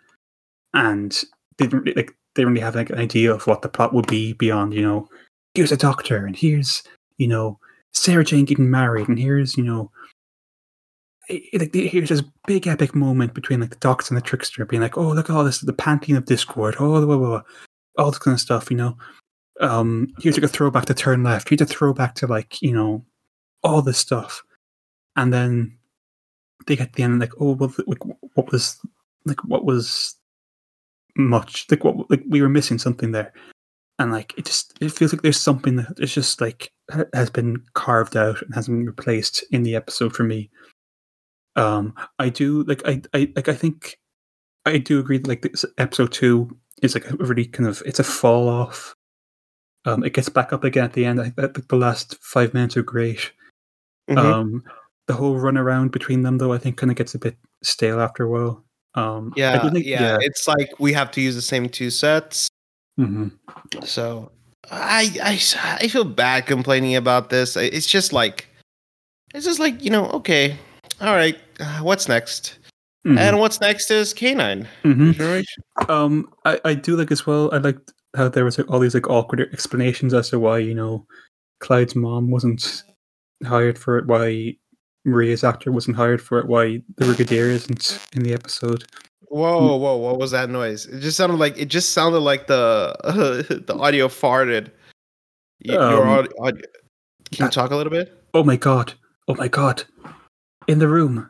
and 0.75 1.25
they 1.59 1.67
didn't 1.67 1.97
like 1.97 2.15
they 2.35 2.45
really 2.45 2.61
have 2.61 2.75
like 2.75 2.91
an 2.91 2.99
idea 2.99 3.33
of 3.33 3.47
what 3.47 3.63
the 3.63 3.69
plot 3.69 3.93
would 3.95 4.07
be 4.07 4.33
beyond 4.35 4.75
you 4.75 4.83
know 4.83 5.09
here's 5.55 5.73
a 5.73 5.77
doctor 5.77 6.27
and 6.27 6.37
here's 6.37 6.83
you 7.19 7.29
know 7.29 7.59
sarah 7.93 8.25
jane 8.25 8.45
getting 8.45 8.71
married 8.71 9.09
and 9.09 9.19
here's 9.19 9.57
you 9.57 9.63
know 9.65 9.91
i- 11.31 11.43
i- 11.55 11.57
like 11.59 11.75
here's 11.75 12.09
this 12.09 12.23
big 12.47 12.67
epic 12.67 12.95
moment 12.95 13.35
between 13.35 13.61
like 13.61 13.71
the 13.71 13.77
doctor 13.77 14.13
and 14.15 14.17
the 14.23 14.27
trickster 14.27 14.65
being 14.67 14.83
like 14.83 14.99
oh 14.99 15.09
look 15.13 15.31
at 15.31 15.37
all 15.37 15.45
this 15.45 15.61
the 15.61 15.73
pantheon 15.73 16.19
of 16.19 16.25
discord 16.25 16.75
oh 16.79 17.05
blah, 17.05 17.17
blah, 17.17 17.17
blah. 17.17 17.43
all 17.99 18.11
this 18.11 18.19
kind 18.19 18.35
of 18.35 18.41
stuff. 18.41 18.71
You 18.71 18.77
know, 18.77 18.97
um, 19.61 20.13
here's 20.21 20.37
like 20.37 20.45
a 20.45 20.49
throwback 20.49 20.87
to 20.87 20.95
turn 20.95 21.23
left. 21.23 21.49
Here's 21.49 21.61
a 21.61 21.67
throwback 21.67 22.15
to 22.17 22.27
like 22.27 22.61
you 22.61 22.73
know 22.73 23.05
all 23.63 23.81
this 23.83 23.99
stuff, 23.99 24.43
and 25.17 25.33
then 25.33 25.79
they 26.67 26.75
get 26.77 26.93
the 26.95 27.05
end 27.05 27.21
like, 27.21 27.33
oh 27.41 27.53
well, 27.53 27.73
like 27.87 28.05
what 28.35 28.51
was 28.51 28.81
like 29.25 29.43
what 29.45 29.65
was 29.65 30.17
much 31.17 31.67
like 31.71 31.85
what 31.85 32.11
like 32.11 32.23
we 32.29 32.43
were 32.43 32.49
missing 32.49 32.79
something 32.79 33.13
there, 33.13 33.33
and 33.99 34.13
like 34.13 34.35
it 34.37 34.45
just 34.47 34.77
it 34.81 34.93
feels 34.93 35.13
like 35.13 35.23
there's 35.23 35.41
something 35.41 35.77
that 35.77 35.95
it's 35.99 36.15
just 36.15 36.41
like 36.41 36.73
has 37.15 37.31
been 37.31 37.63
carved 37.75 38.17
out 38.17 38.43
and 38.43 38.55
hasn't 38.55 38.77
been 38.79 38.87
replaced 38.87 39.45
in 39.51 39.63
the 39.63 39.75
episode 39.77 40.15
for 40.15 40.25
me. 40.25 40.51
Um, 41.57 41.95
I 42.19 42.29
do 42.29 42.65
like 42.65 42.83
I 42.87 43.03
I 43.15 43.33
like 43.37 43.49
I 43.49 43.55
think 43.55 43.99
I 44.67 44.79
do 44.79 44.99
agree 44.99 45.19
that 45.19 45.29
like 45.29 45.43
this 45.43 45.65
episode 45.79 46.13
two 46.13 46.57
is 46.83 46.95
like 46.95 47.11
a 47.11 47.17
really 47.17 47.45
kind 47.47 47.69
of 47.69 47.83
it's 47.87 48.01
a 48.01 48.05
fall 48.05 48.49
off. 48.49 48.95
Um, 49.87 50.03
it 50.03 50.15
gets 50.15 50.29
back 50.31 50.53
up 50.53 50.65
again 50.65 50.85
at 50.85 50.95
the 50.95 51.05
end. 51.05 51.21
I 51.21 51.31
think 51.31 51.69
the 51.69 51.77
last 51.77 52.17
five 52.23 52.55
minutes 52.55 52.77
are 52.77 52.83
great. 52.83 53.33
Mhm. 54.09 54.19
Um, 54.19 54.63
the 55.07 55.15
whole 55.15 55.39
run 55.39 55.59
around 55.59 55.93
between 55.93 56.23
them, 56.23 56.39
though, 56.39 56.53
I 56.53 56.59
think 56.59 56.79
kind 56.79 56.91
of 56.91 56.97
gets 56.97 57.15
a 57.15 57.19
bit 57.19 57.37
stale 57.63 58.01
after 58.01 58.25
a 58.25 58.31
while. 58.31 58.65
Um, 58.95 59.33
yeah, 59.37 59.71
think, 59.71 59.87
yeah, 59.87 60.19
It's 60.21 60.47
like 60.47 60.71
we 60.79 60.93
have 60.93 61.11
to 61.13 61.21
use 61.21 61.35
the 61.35 61.43
same 61.43 61.69
two 61.69 61.91
sets. 61.91 62.49
mhm. 62.99 63.33
So 63.85 64.31
I 64.71 65.11
I 65.23 65.41
I 65.83 65.89
feel 65.89 66.05
bad 66.05 66.47
complaining 66.47 66.97
about 66.97 67.31
this. 67.31 67.57
It's 67.57 67.87
just 67.87 68.13
like 68.13 68.47
it's 69.35 69.45
just 69.45 69.59
like 69.59 69.83
you 69.83 69.91
know 69.91 70.07
okay, 70.11 70.57
all 71.01 71.15
right. 71.15 71.39
Uh, 71.61 71.81
what's 71.81 72.09
next? 72.09 72.59
Mhm. 73.07 73.19
And 73.19 73.39
what's 73.39 73.61
next 73.61 73.91
is 73.91 74.15
K9 74.15 74.67
Mhm. 74.85 75.45
Um, 75.91 76.33
I, 76.45 76.61
I 76.65 76.75
do 76.75 76.97
like 76.97 77.11
as 77.11 77.27
well. 77.27 77.53
I 77.53 77.59
liked 77.59 77.93
how 78.17 78.29
there 78.29 78.45
was 78.45 78.59
like, 78.59 78.71
all 78.71 78.79
these 78.79 78.95
like 78.95 79.11
awkward 79.11 79.41
explanations 79.41 80.15
as 80.15 80.31
to 80.31 80.39
why 80.39 80.59
you 80.59 80.75
know 80.75 81.07
Clyde's 81.61 81.97
mom 81.97 82.31
wasn't 82.31 82.85
hired 83.45 83.79
for 83.79 83.99
it, 83.99 84.07
why 84.07 84.57
Maria's 85.05 85.45
actor 85.45 85.71
wasn't 85.73 85.97
hired 85.97 86.21
for 86.23 86.39
it, 86.39 86.47
why 86.47 86.83
the 86.97 87.05
Brigadier 87.05 87.47
isn't 87.47 87.99
in 88.15 88.23
the 88.23 88.33
episode. 88.33 88.85
Whoa, 89.29 89.77
whoa! 89.77 89.97
What 89.97 90.19
was 90.19 90.31
that 90.31 90.49
noise? 90.49 90.87
It 90.87 91.01
just 91.01 91.17
sounded 91.17 91.39
like 91.39 91.59
it 91.59 91.67
just 91.67 91.91
sounded 91.93 92.21
like 92.21 92.47
the 92.47 92.95
the 93.67 93.75
audio 93.75 94.09
farted. 94.09 94.71
Y- 95.67 95.75
Your 95.75 96.03
Um, 96.03 96.09
audio, 96.09 96.31
audio. 96.41 96.63
Can 97.33 97.47
you 97.47 97.51
talk 97.51 97.71
a 97.71 97.77
little 97.77 97.91
bit? 97.91 98.13
Oh 98.33 98.45
my 98.45 98.57
god! 98.57 98.95
Oh 99.29 99.35
my 99.35 99.49
god! 99.49 99.83
In 100.69 100.79
the 100.79 100.87
room, 100.89 101.29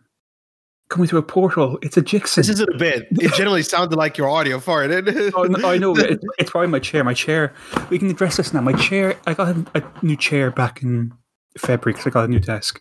coming 0.90 1.09
through 1.09 1.21
a 1.21 1.23
portal. 1.23 1.78
It's 1.83 1.97
a 1.97 2.02
Jixon. 2.02 2.37
This 2.37 2.49
isn't 2.50 2.69
a 2.75 2.78
bit. 2.78 3.07
It 3.12 3.33
generally 3.37 3.62
sounded 3.62 3.97
like 3.97 4.19
your 4.19 4.28
audio 4.28 4.59
farted. 4.59 5.33
Oh, 5.35 5.45
no, 5.45 5.66
I 5.69 5.78
know. 5.78 5.97
It, 5.97 6.21
it's 6.38 6.50
probably 6.50 6.69
my 6.69 6.78
chair. 6.81 7.04
My 7.04 7.14
chair. 7.14 7.54
We 7.90 7.99
can 7.99 8.11
address 8.11 8.37
this 8.37 8.52
now. 8.52 8.61
My 8.61 8.75
chair. 8.75 9.16
I 9.26 9.33
got 9.35 9.57
a, 9.57 9.66
a 9.76 9.83
new 10.04 10.16
chair 10.16 10.50
back 10.50 10.83
in 10.83 11.12
February 11.57 11.95
because 11.95 12.07
I 12.07 12.11
got 12.11 12.25
a 12.25 12.28
new 12.28 12.40
desk. 12.40 12.81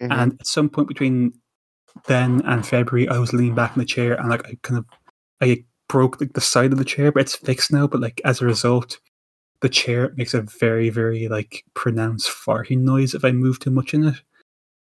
Mhm. 0.00 0.12
And 0.12 0.32
at 0.40 0.46
some 0.46 0.68
point 0.68 0.88
between 0.88 1.32
then 2.06 2.42
and 2.46 2.66
February, 2.66 3.08
I 3.08 3.18
was 3.18 3.32
leaning 3.32 3.54
back 3.54 3.76
in 3.76 3.80
the 3.80 3.86
chair 3.86 4.14
and 4.14 4.28
like 4.30 4.46
I 4.46 4.56
kind 4.62 4.78
of 4.78 4.86
I 5.42 5.64
broke 5.88 6.20
like 6.20 6.34
the 6.34 6.40
side 6.40 6.72
of 6.72 6.78
the 6.78 6.84
chair, 6.84 7.12
but 7.12 7.22
it's 7.22 7.36
fixed 7.36 7.72
now. 7.72 7.86
But 7.86 8.00
like 8.00 8.20
as 8.24 8.40
a 8.42 8.46
result, 8.46 8.98
the 9.62 9.68
chair 9.68 10.12
makes 10.16 10.34
a 10.34 10.42
very 10.42 10.90
very 10.90 11.28
like 11.28 11.64
pronounced 11.74 12.30
farting 12.30 12.80
noise 12.80 13.14
if 13.14 13.24
I 13.24 13.32
move 13.32 13.58
too 13.60 13.70
much 13.70 13.94
in 13.94 14.04
it. 14.04 14.16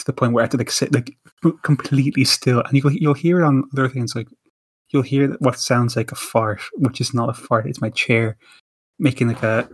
To 0.01 0.07
the 0.07 0.13
point 0.15 0.33
where 0.33 0.43
I 0.43 0.47
have 0.47 0.51
to 0.53 0.59
like 0.59 0.71
sit 0.71 0.93
like 0.95 1.17
completely 1.63 2.25
still, 2.25 2.63
and 2.63 2.75
you'll 2.77 2.93
you'll 2.93 3.15
hear 3.15 3.41
it 3.41 3.45
on 3.47 3.65
other 3.73 3.89
things 3.89 4.17
like 4.17 4.29
you'll 4.91 5.03
hear 5.03 5.29
what 5.41 5.59
sounds 5.59 5.97
like 5.97 6.13
a 6.13 6.17
fart, 6.17 6.61
which 6.75 7.01
is 7.01 7.15
not 7.15 7.31
a 7.31 7.35
fart. 7.35 7.67
It's 7.67 7.81
my 7.81 7.91
chair 7.91 8.37
making 8.99 9.29
like 9.29 9.43
a 9.43 9.69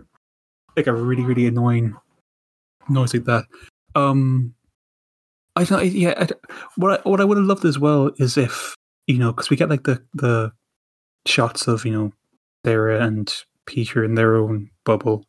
like 0.77 0.87
a 0.87 0.93
really 0.93 1.23
really 1.23 1.47
annoying 1.47 1.95
noise 2.89 3.13
like 3.13 3.25
that. 3.25 3.45
Um, 3.95 4.53
I 5.55 5.63
don't. 5.63 5.85
Yeah, 5.85 6.13
I, 6.17 6.27
what 6.77 6.99
I, 6.99 7.09
what 7.09 7.21
I 7.21 7.25
would 7.25 7.37
have 7.37 7.45
loved 7.45 7.65
as 7.65 7.79
well 7.79 8.11
is 8.17 8.37
if 8.37 8.75
you 9.07 9.17
know 9.17 9.31
because 9.31 9.49
we 9.49 9.57
get 9.57 9.69
like 9.69 9.83
the 9.83 10.01
the 10.13 10.51
shots 11.25 11.67
of 11.67 11.85
you 11.85 11.91
know 11.91 12.13
Sarah 12.65 13.03
and 13.03 13.33
Peter 13.65 14.03
in 14.03 14.15
their 14.15 14.35
own 14.35 14.69
bubble, 14.85 15.25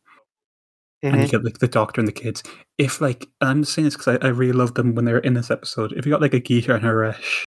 and 1.01 1.21
you 1.21 1.27
Mhm. 1.27 1.31
get 1.31 1.43
like 1.43 1.59
the 1.59 1.67
doctor 1.67 1.99
and 2.01 2.07
the 2.07 2.11
kids. 2.13 2.43
If 2.77 3.01
like 3.01 3.27
I'm 3.41 3.63
saying 3.63 3.85
this 3.85 3.95
because 3.97 4.19
I, 4.21 4.25
I 4.25 4.29
really 4.29 4.53
love 4.53 4.75
them 4.75 4.95
when 4.95 5.05
they're 5.05 5.19
in 5.19 5.33
this 5.33 5.51
episode. 5.51 5.91
If 5.93 6.05
you 6.05 6.11
got 6.11 6.21
like 6.21 6.33
a 6.33 6.39
Gita 6.39 6.73
and 6.75 6.83
Haresh 6.83 7.43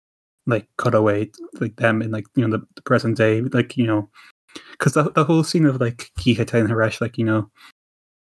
like 0.47 0.67
cutaway 0.79 1.29
like 1.59 1.75
them 1.75 2.01
in 2.01 2.09
like 2.09 2.25
you 2.35 2.47
know 2.47 2.57
the, 2.57 2.65
the 2.75 2.81
present 2.81 3.15
day 3.15 3.41
like 3.41 3.77
you 3.77 3.85
know 3.85 4.09
because 4.71 4.93
the, 4.93 5.03
the 5.11 5.23
whole 5.23 5.43
scene 5.43 5.67
of 5.67 5.79
like 5.79 6.09
Gita 6.17 6.45
telling 6.45 6.67
Haresh 6.67 6.99
like 6.99 7.17
you 7.19 7.25
know 7.25 7.47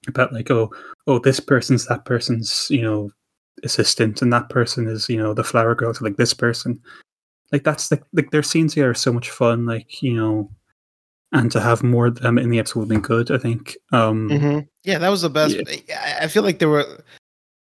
about 0.06 0.32
like 0.32 0.48
oh 0.50 0.70
oh 1.08 1.18
this 1.18 1.40
person's 1.40 1.86
that 1.86 2.04
person's 2.04 2.68
you 2.70 2.82
know 2.82 3.10
assistant 3.62 4.20
and 4.20 4.32
that 4.32 4.48
person 4.48 4.86
is 4.88 5.08
you 5.08 5.16
know 5.16 5.32
the 5.32 5.44
flower 5.44 5.74
girl 5.74 5.94
to 5.94 6.02
like 6.04 6.16
this 6.16 6.34
person 6.34 6.78
like 7.52 7.62
that's 7.64 7.90
like 7.90 8.02
like 8.12 8.30
their 8.30 8.42
scenes 8.42 8.74
here 8.74 8.90
are 8.90 8.94
so 8.94 9.12
much 9.12 9.30
fun 9.30 9.64
like 9.64 10.02
you 10.02 10.12
know 10.12 10.50
and 11.32 11.50
to 11.52 11.60
have 11.60 11.82
more 11.82 12.06
of 12.06 12.16
them 12.20 12.36
in 12.38 12.50
the 12.50 12.58
episode 12.58 12.80
would 12.80 12.84
have 12.84 12.88
been 12.88 13.00
good 13.00 13.30
i 13.30 13.38
think 13.38 13.76
um 13.92 14.28
Mhm. 14.28 14.68
Yeah, 14.84 14.98
that 14.98 15.08
was 15.08 15.22
the 15.22 15.30
best. 15.30 15.56
Yeah. 15.88 16.18
I 16.20 16.24
I 16.24 16.28
feel 16.28 16.42
like 16.42 16.58
there 16.58 16.68
were. 16.68 17.02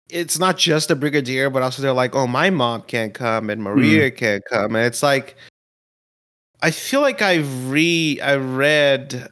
It's 0.09 0.39
not 0.39 0.57
just 0.57 0.87
the 0.89 0.95
brigadier, 0.95 1.49
but 1.49 1.61
also 1.61 1.81
they're 1.81 1.93
like, 1.93 2.15
"Oh, 2.15 2.27
my 2.27 2.49
mom 2.49 2.81
can't 2.81 3.13
come, 3.13 3.49
and 3.49 3.61
Maria 3.63 4.09
can't 4.11 4.43
come," 4.49 4.75
and 4.75 4.85
it's 4.85 5.03
like, 5.03 5.37
I 6.61 6.71
feel 6.71 7.01
like 7.01 7.21
I've 7.21 7.69
re 7.69 8.19
I 8.21 8.35
read, 8.37 9.29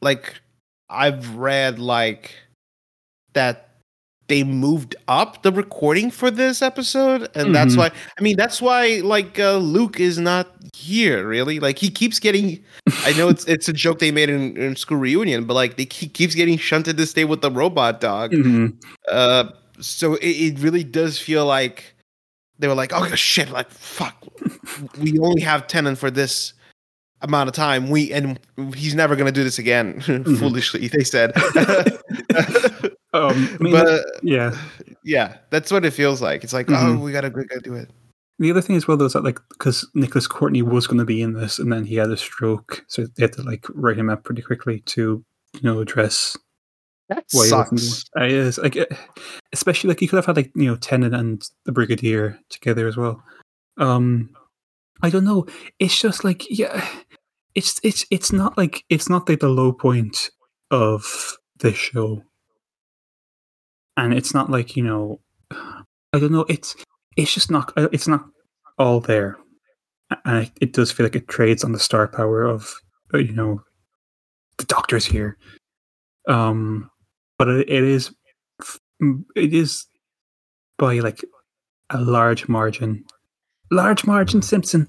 like, 0.00 0.34
I've 0.90 1.36
read 1.36 1.78
like 1.78 2.34
that 3.32 3.67
they 4.28 4.44
moved 4.44 4.94
up 5.08 5.42
the 5.42 5.50
recording 5.50 6.10
for 6.10 6.30
this 6.30 6.60
episode, 6.62 7.28
and 7.34 7.54
that's 7.54 7.74
Mhm. 7.74 7.78
why. 7.78 7.90
I 8.18 8.22
mean, 8.22 8.36
that's 8.36 8.60
why 8.62 9.00
like 9.02 9.38
uh, 9.38 9.56
Luke 9.56 9.98
is 10.00 10.18
not 10.18 10.54
here. 10.74 11.26
Really, 11.26 11.58
like 11.60 11.78
he 11.78 11.90
keeps 11.90 12.18
getting 12.18 12.62
I 13.06 13.12
know 13.14 13.28
it's 13.28 13.44
it's 13.46 13.68
a 13.68 13.72
joke 13.72 13.98
they 14.00 14.10
made 14.12 14.28
in, 14.30 14.56
in 14.56 14.76
school 14.76 14.98
reunion, 14.98 15.44
but 15.44 15.54
like 15.54 15.76
they 15.76 15.88
he 15.90 16.08
keeps 16.08 16.34
getting 16.34 16.58
shunted 16.58 16.96
to 16.98 17.06
stay 17.06 17.24
with 17.24 17.40
the 17.40 17.50
robot 17.50 18.00
dog. 18.00 18.32
mhm. 18.32 18.74
Uh, 19.10 19.44
so 19.80 20.14
it, 20.16 20.26
it 20.28 20.58
really 20.60 20.84
does 20.84 21.18
feel 21.18 21.46
like 21.46 21.94
they 22.58 22.68
were 22.68 22.74
like, 22.74 22.92
oh 22.92 23.06
shit, 23.14 23.50
like 23.50 23.70
fuck, 23.70 24.14
we 25.00 25.18
only 25.20 25.40
have 25.40 25.66
Tennant 25.68 25.96
for 25.98 26.10
this 26.10 26.52
amount 27.22 27.48
of 27.48 27.54
time. 27.54 27.88
We 27.88 28.12
and 28.12 28.38
he's 28.74 28.94
never 28.94 29.16
gonna 29.16 29.32
do 29.32 29.42
this 29.44 29.58
again. 29.58 30.00
Foolishly, 30.38 30.88
they 30.88 31.04
said. 31.04 31.32
um 33.14 33.48
I 33.60 33.62
mean, 33.62 33.72
but 33.72 34.04
yeah 34.22 34.56
yeah, 35.04 35.38
that's 35.50 35.70
what 35.72 35.84
it 35.84 35.92
feels 35.92 36.20
like. 36.20 36.44
It's 36.44 36.52
like, 36.52 36.70
oh, 36.70 36.74
Mhm. 36.74 37.00
we 37.02 37.12
gotta, 37.12 37.30
we 37.34 37.44
gotta 37.46 37.60
do 37.62 37.74
it. 37.74 37.88
The 38.38 38.50
other 38.50 38.60
thing 38.60 38.76
as 38.76 38.86
well, 38.86 38.96
though, 38.96 39.06
is 39.06 39.14
that 39.14 39.24
like 39.24 39.40
because 39.48 39.88
Nicholas 39.94 40.26
Courtney 40.26 40.62
was 40.62 40.86
going 40.86 40.98
to 40.98 41.04
be 41.04 41.22
in 41.22 41.32
this, 41.32 41.58
and 41.58 41.72
then 41.72 41.84
he 41.86 41.96
had 41.96 42.10
a 42.10 42.16
stroke, 42.16 42.84
so 42.86 43.06
they 43.16 43.22
had 43.24 43.32
to 43.34 43.42
like 43.42 43.64
write 43.70 43.98
him 43.98 44.10
up 44.10 44.22
pretty 44.24 44.42
quickly 44.42 44.80
to 44.86 45.24
you 45.54 45.60
know 45.62 45.80
address 45.80 46.36
That 47.08 47.24
why 47.32 47.44
he 47.44 47.48
sucks. 47.48 48.04
Uh, 48.16 48.24
it 48.24 48.32
is 48.32 48.58
like, 48.58 48.76
uh, 48.76 48.84
especially 49.52 49.88
like 49.88 50.02
you 50.02 50.08
could 50.08 50.16
have 50.16 50.26
had 50.26 50.36
like 50.36 50.52
you 50.54 50.66
know 50.66 50.76
Tennant 50.76 51.14
and 51.14 51.42
the 51.64 51.72
Brigadier 51.72 52.38
together 52.50 52.86
as 52.86 52.96
well. 52.96 53.22
Um, 53.78 54.30
I 55.02 55.08
don't 55.10 55.24
know. 55.24 55.46
It's 55.78 55.98
just 55.98 56.22
like 56.22 56.46
yeah, 56.50 56.86
it's 57.54 57.80
it's 57.82 58.04
it's 58.10 58.30
not 58.32 58.56
like 58.58 58.84
it's 58.90 59.08
not 59.08 59.28
like 59.28 59.40
the 59.40 59.48
low 59.48 59.72
point 59.72 60.30
of 60.70 61.36
this 61.58 61.76
show, 61.76 62.22
and 63.98 64.14
it's 64.14 64.32
not 64.32 64.48
like 64.48 64.76
you 64.76 64.82
know, 64.84 65.20
I 65.50 66.18
don't 66.18 66.32
know. 66.32 66.46
It's 66.48 66.74
it's 67.16 67.34
just 67.34 67.50
not 67.50 67.72
uh, 67.76 67.88
it's 67.92 68.08
not 68.08 68.24
all 68.78 69.00
there, 69.00 69.36
and 70.24 70.44
it, 70.46 70.52
it 70.60 70.72
does 70.72 70.92
feel 70.92 71.04
like 71.04 71.16
it 71.16 71.28
trades 71.28 71.64
on 71.64 71.72
the 71.72 71.78
star 71.80 72.06
power 72.06 72.44
of 72.44 72.72
uh, 73.12 73.18
you 73.18 73.32
know 73.32 73.60
the 74.56 74.64
doctors 74.64 75.04
here. 75.04 75.36
Um, 76.28 76.90
but 77.38 77.48
it, 77.48 77.68
it 77.68 77.82
is 77.82 78.14
f- 78.60 78.78
m- 79.02 79.26
it 79.34 79.52
is 79.52 79.86
by 80.78 81.00
like 81.00 81.24
a 81.90 82.00
large 82.00 82.48
margin, 82.48 83.04
large 83.72 84.06
margin. 84.06 84.42
Simpson, 84.42 84.88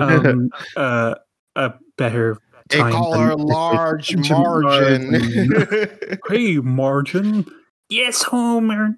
um, 0.00 0.48
uh, 0.76 1.14
a 1.56 1.74
better. 1.98 2.38
they 2.70 2.78
call 2.78 3.12
than 3.12 3.20
her 3.20 3.36
large 3.36 4.14
large 4.14 4.30
margin. 4.30 5.10
margin. 5.10 6.18
Hey, 6.28 6.56
Margin. 6.56 7.44
Yes, 7.88 8.22
Homer. 8.24 8.96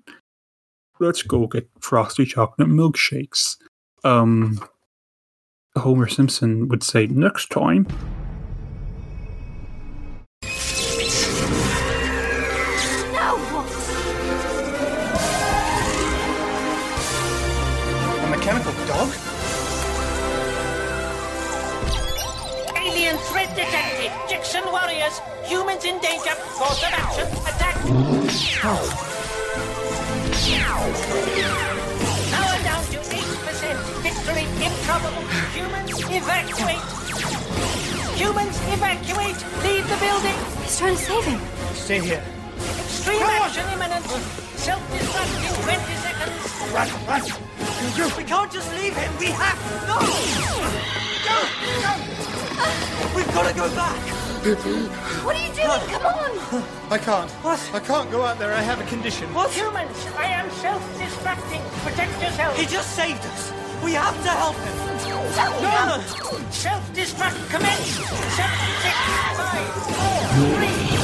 Let's 0.99 1.23
go 1.23 1.47
get 1.47 1.69
frosty 1.81 2.25
chocolate 2.25 2.69
milkshakes. 2.69 3.57
Um, 4.03 4.59
Homer 5.77 6.09
Simpson 6.09 6.69
would 6.69 6.83
say 6.83 7.07
next 7.07 7.51
time. 7.51 7.87
A 18.23 18.31
mechanical 18.31 18.73
dog? 18.87 19.13
Alien 22.75 23.19
threat 23.19 23.55
detected! 23.55 23.89
Human 24.59 24.73
warriors, 24.73 25.21
humans 25.45 25.85
in 25.85 26.01
danger, 26.01 26.35
course 26.55 26.83
of 26.83 26.91
action, 26.91 27.27
attack. 27.47 28.18
Power 28.39 28.87
down 32.63 32.85
to 32.85 32.99
8%, 33.03 33.75
victory 33.99 34.47
improbable. 34.63 35.27
Humans 35.55 35.99
evacuate. 36.07 36.85
Humans 38.15 38.57
evacuate, 38.71 39.41
leave 39.65 39.89
the 39.89 39.97
building. 39.99 40.39
He's 40.63 40.79
trying 40.79 40.95
to 40.97 41.03
save 41.03 41.25
him. 41.25 41.41
Stay 41.75 41.99
here. 41.99 42.23
Extreme 42.57 43.23
action 43.23 43.67
imminent. 43.73 44.07
Self-destruct 44.07 45.33
in 45.43 45.55
20 45.65 45.95
seconds. 45.99 46.39
Run, 46.73 46.89
run. 47.09 47.23
We 48.17 48.23
can't 48.23 48.53
just 48.53 48.71
leave 48.75 48.95
him. 48.97 49.17
We 49.19 49.27
have 49.27 49.59
to 49.67 49.75
go. 49.85 49.99
Go, 51.27 51.37
go. 51.83 51.91
We've 53.17 53.33
got 53.35 53.47
to 53.49 53.55
go 53.57 53.69
back. 53.75 54.28
What 54.39 55.35
are 55.35 55.47
you 55.47 55.53
doing? 55.53 55.91
Come 55.91 56.07
on! 56.07 56.63
I 56.91 56.99
can't. 56.99 57.29
What? 57.43 57.59
I 57.75 57.81
can't 57.81 58.09
go 58.09 58.23
out 58.23 58.39
there. 58.39 58.55
I 58.55 58.61
have 58.61 58.81
a 58.81 58.85
condition. 58.85 59.35
What? 59.35 59.51
Humans, 59.51 60.07
I 60.17 60.27
am 60.27 60.49
self-destructing. 60.63 61.61
Protect 61.83 62.23
yourself. 62.23 62.57
He 62.57 62.65
just 62.67 62.95
saved 62.95 63.21
us. 63.27 63.53
We 63.83 63.95
have 63.95 64.15
to 64.23 64.31
help 64.31 64.55
him. 64.55 64.77
No! 65.61 66.01
Self-destruct 66.51 67.51
commence! 67.51 67.99
Seven, 68.39 68.59
six, 68.79 68.95
five, 69.35 69.75
four, 69.99 70.21
three, 70.55 70.98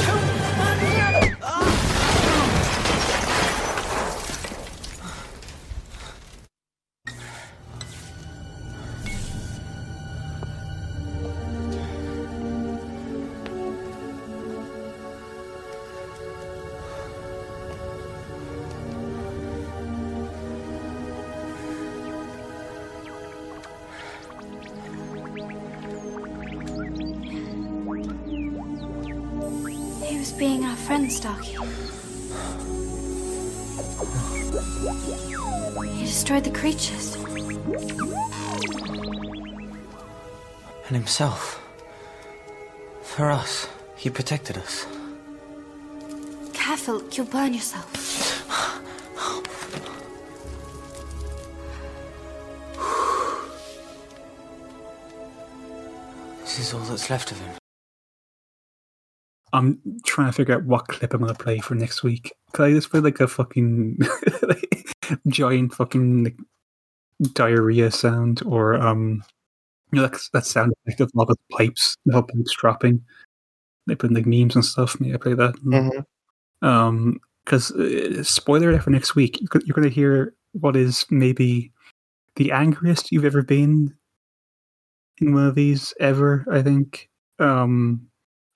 And 40.95 41.03
himself. 41.03 41.61
For 43.01 43.29
us. 43.29 43.67
He 43.97 44.09
protected 44.09 44.57
us. 44.57 44.87
Careful, 46.53 47.03
you'll 47.11 47.25
burn 47.25 47.53
yourself. 47.53 47.91
This 56.43 56.59
is 56.59 56.73
all 56.73 56.79
that's 56.79 57.09
left 57.09 57.33
of 57.33 57.41
him. 57.41 57.55
I'm 59.51 59.81
trying 60.05 60.27
to 60.27 60.33
figure 60.33 60.55
out 60.55 60.63
what 60.63 60.87
clip 60.87 61.13
I'm 61.13 61.19
gonna 61.19 61.33
play 61.33 61.59
for 61.59 61.75
next 61.75 62.03
week. 62.03 62.31
Could 62.53 62.67
I 62.67 62.71
just 62.71 62.89
play 62.89 63.01
like 63.01 63.19
a 63.19 63.27
fucking 63.27 63.99
giant 65.27 65.73
fucking 65.73 66.23
like, 66.23 66.37
diarrhea 67.33 67.91
sound 67.91 68.43
or 68.45 68.75
um 68.75 69.25
you 69.91 70.01
know 70.01 70.07
that, 70.07 70.19
that 70.33 70.45
sound 70.45 70.73
effect 70.85 71.01
of 71.01 71.11
the 71.13 71.35
pipes, 71.51 71.97
the 72.05 72.21
pipes 72.23 72.55
dropping. 72.57 73.03
They 73.87 73.95
put 73.95 74.09
in 74.09 74.15
like 74.15 74.25
memes 74.25 74.55
and 74.55 74.65
stuff. 74.65 74.99
Maybe 74.99 75.13
I 75.13 75.17
play 75.17 75.33
that. 75.35 75.55
Mhm. 75.63 76.05
Um, 76.61 77.19
because 77.45 77.71
uh, 77.73 78.23
spoiler 78.23 78.71
alert 78.71 78.83
for 78.83 78.89
next 78.89 79.15
week, 79.15 79.39
you're 79.39 79.61
you're 79.65 79.75
gonna 79.75 79.89
hear 79.89 80.33
what 80.53 80.75
is 80.75 81.05
maybe 81.11 81.71
the 82.37 82.51
angriest 82.51 83.11
you've 83.11 83.25
ever 83.25 83.43
been 83.43 83.95
in 85.19 85.33
one 85.33 85.45
of 85.47 85.55
these 85.55 85.93
ever. 85.99 86.45
I 86.51 86.61
think. 86.61 87.09
Um. 87.39 88.07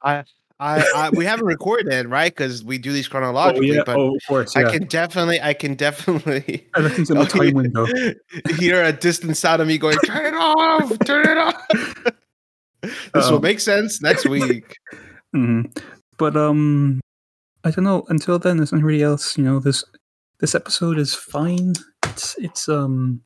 I, 0.02 0.24
I, 0.62 0.84
I, 0.93 1.10
we 1.12 1.24
haven't 1.24 1.45
recorded, 1.45 1.88
then, 1.88 2.10
right? 2.10 2.36
Because 2.36 2.63
we 2.65 2.78
do 2.78 2.91
these 2.91 3.08
chronologically. 3.08 3.72
oh 3.72 3.74
yeah. 3.76 3.84
But 3.86 3.95
oh, 3.95 4.15
of 4.15 4.22
course. 4.28 4.56
Yeah. 4.56 4.67
I 4.67 4.72
can 4.72 4.88
definitely, 4.88 5.41
I 5.41 5.54
can 5.54 5.76
definitely 5.76 6.67
I 6.76 6.82
looked 6.82 7.00
into 7.00 7.13
the 7.13 7.26
time 7.26 7.54
window. 7.54 7.86
hear 8.58 8.84
a 8.84 8.91
distant 8.91 9.38
sound 9.38 9.62
of 9.62 9.69
me 9.69 9.78
going, 9.78 9.98
"Turn 10.06 10.26
it 10.26 10.34
off! 10.34 11.00
Turn 11.06 11.28
it 11.30 11.38
off!" 11.38 11.67
this 12.82 13.30
will 13.30 13.36
Um, 13.38 13.41
make 13.41 13.62
sense 13.62 14.02
next 14.02 14.28
week. 14.28 14.76
hmm 15.34 15.62
But 16.17 16.36
um, 16.36 17.00
I 17.63 17.72
don't 17.72 17.86
know. 17.86 18.06
Until 18.10 18.38
then, 18.38 18.58
there's 18.58 18.74
nothing 18.74 18.86
really 18.86 19.04
else. 19.04 19.38
You 19.38 19.45
know, 19.45 19.60
this 19.60 19.84
this 20.41 20.56
episode 20.56 20.98
is 21.00 21.13
fine. 21.15 21.74
It's 22.06 22.36
it's 22.38 22.67
um, 22.67 23.22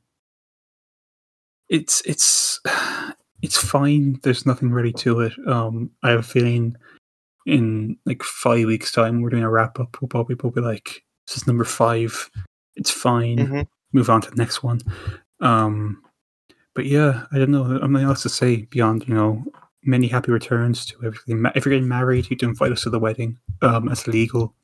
it's 1.68 2.00
it's 2.02 2.60
it's 3.42 3.58
fine. 3.58 4.20
There's 4.22 4.46
nothing 4.46 4.70
really 4.70 4.92
to 4.92 5.20
it. 5.22 5.32
Um, 5.48 5.90
I 6.04 6.10
have 6.10 6.20
a 6.20 6.22
feeling 6.22 6.76
in 7.46 7.96
like 8.06 8.22
five 8.22 8.66
weeks' 8.66 8.92
time 8.92 9.20
we're 9.20 9.30
doing 9.30 9.42
a 9.44 9.50
wrap 9.50 9.78
up. 9.80 9.96
We'll 10.00 10.08
probably 10.08 10.34
probably 10.36 10.62
like 10.62 11.02
this 11.26 11.36
is 11.36 11.46
number 11.46 11.64
five. 11.64 12.30
It's 12.76 12.90
fine. 12.90 13.38
Mhm. 13.38 13.66
Move 13.92 14.10
on 14.10 14.20
to 14.22 14.30
the 14.30 14.36
next 14.36 14.62
one. 14.62 14.80
Um, 15.40 16.02
but 16.74 16.86
yeah, 16.86 17.26
I 17.32 17.38
don't 17.38 17.50
know. 17.50 17.64
I'm 17.64 17.92
nothing 17.92 18.08
else 18.08 18.22
to 18.22 18.28
say 18.28 18.62
beyond 18.70 19.06
you 19.06 19.14
know 19.14 19.44
many 19.84 20.06
happy 20.08 20.32
returns 20.32 20.86
to 20.86 20.96
everything. 21.04 21.44
If 21.54 21.64
you're 21.64 21.74
getting 21.74 21.88
married, 21.88 22.30
you 22.30 22.36
can 22.36 22.48
invite 22.50 22.72
us 22.72 22.82
to 22.82 22.90
the 22.90 22.98
wedding. 22.98 23.38
Um, 23.62 23.88
it's 23.90 24.06
legal. 24.06 24.54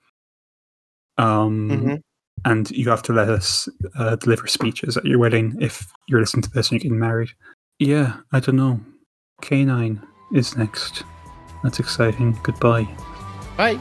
Um, 1.18 1.68
Mhm. 1.70 2.02
and 2.46 2.70
you 2.70 2.88
have 2.88 3.02
to 3.02 3.12
let 3.12 3.28
us 3.28 3.68
uh, 3.96 4.16
deliver 4.16 4.46
speeches 4.46 4.96
at 4.96 5.04
your 5.04 5.18
wedding 5.18 5.56
if 5.60 5.92
you're 6.08 6.20
listening 6.20 6.42
to 6.42 6.50
this 6.50 6.68
and 6.70 6.72
you're 6.72 6.84
getting 6.90 6.98
married. 6.98 7.30
Yeah, 7.78 8.16
I 8.32 8.40
don't 8.40 8.56
know. 8.56 8.80
K9 9.42 10.02
is 10.32 10.56
next. 10.56 11.02
That's 11.62 11.80
exciting. 11.80 12.38
Goodbye. 12.42 12.88
Bye. 13.56 13.80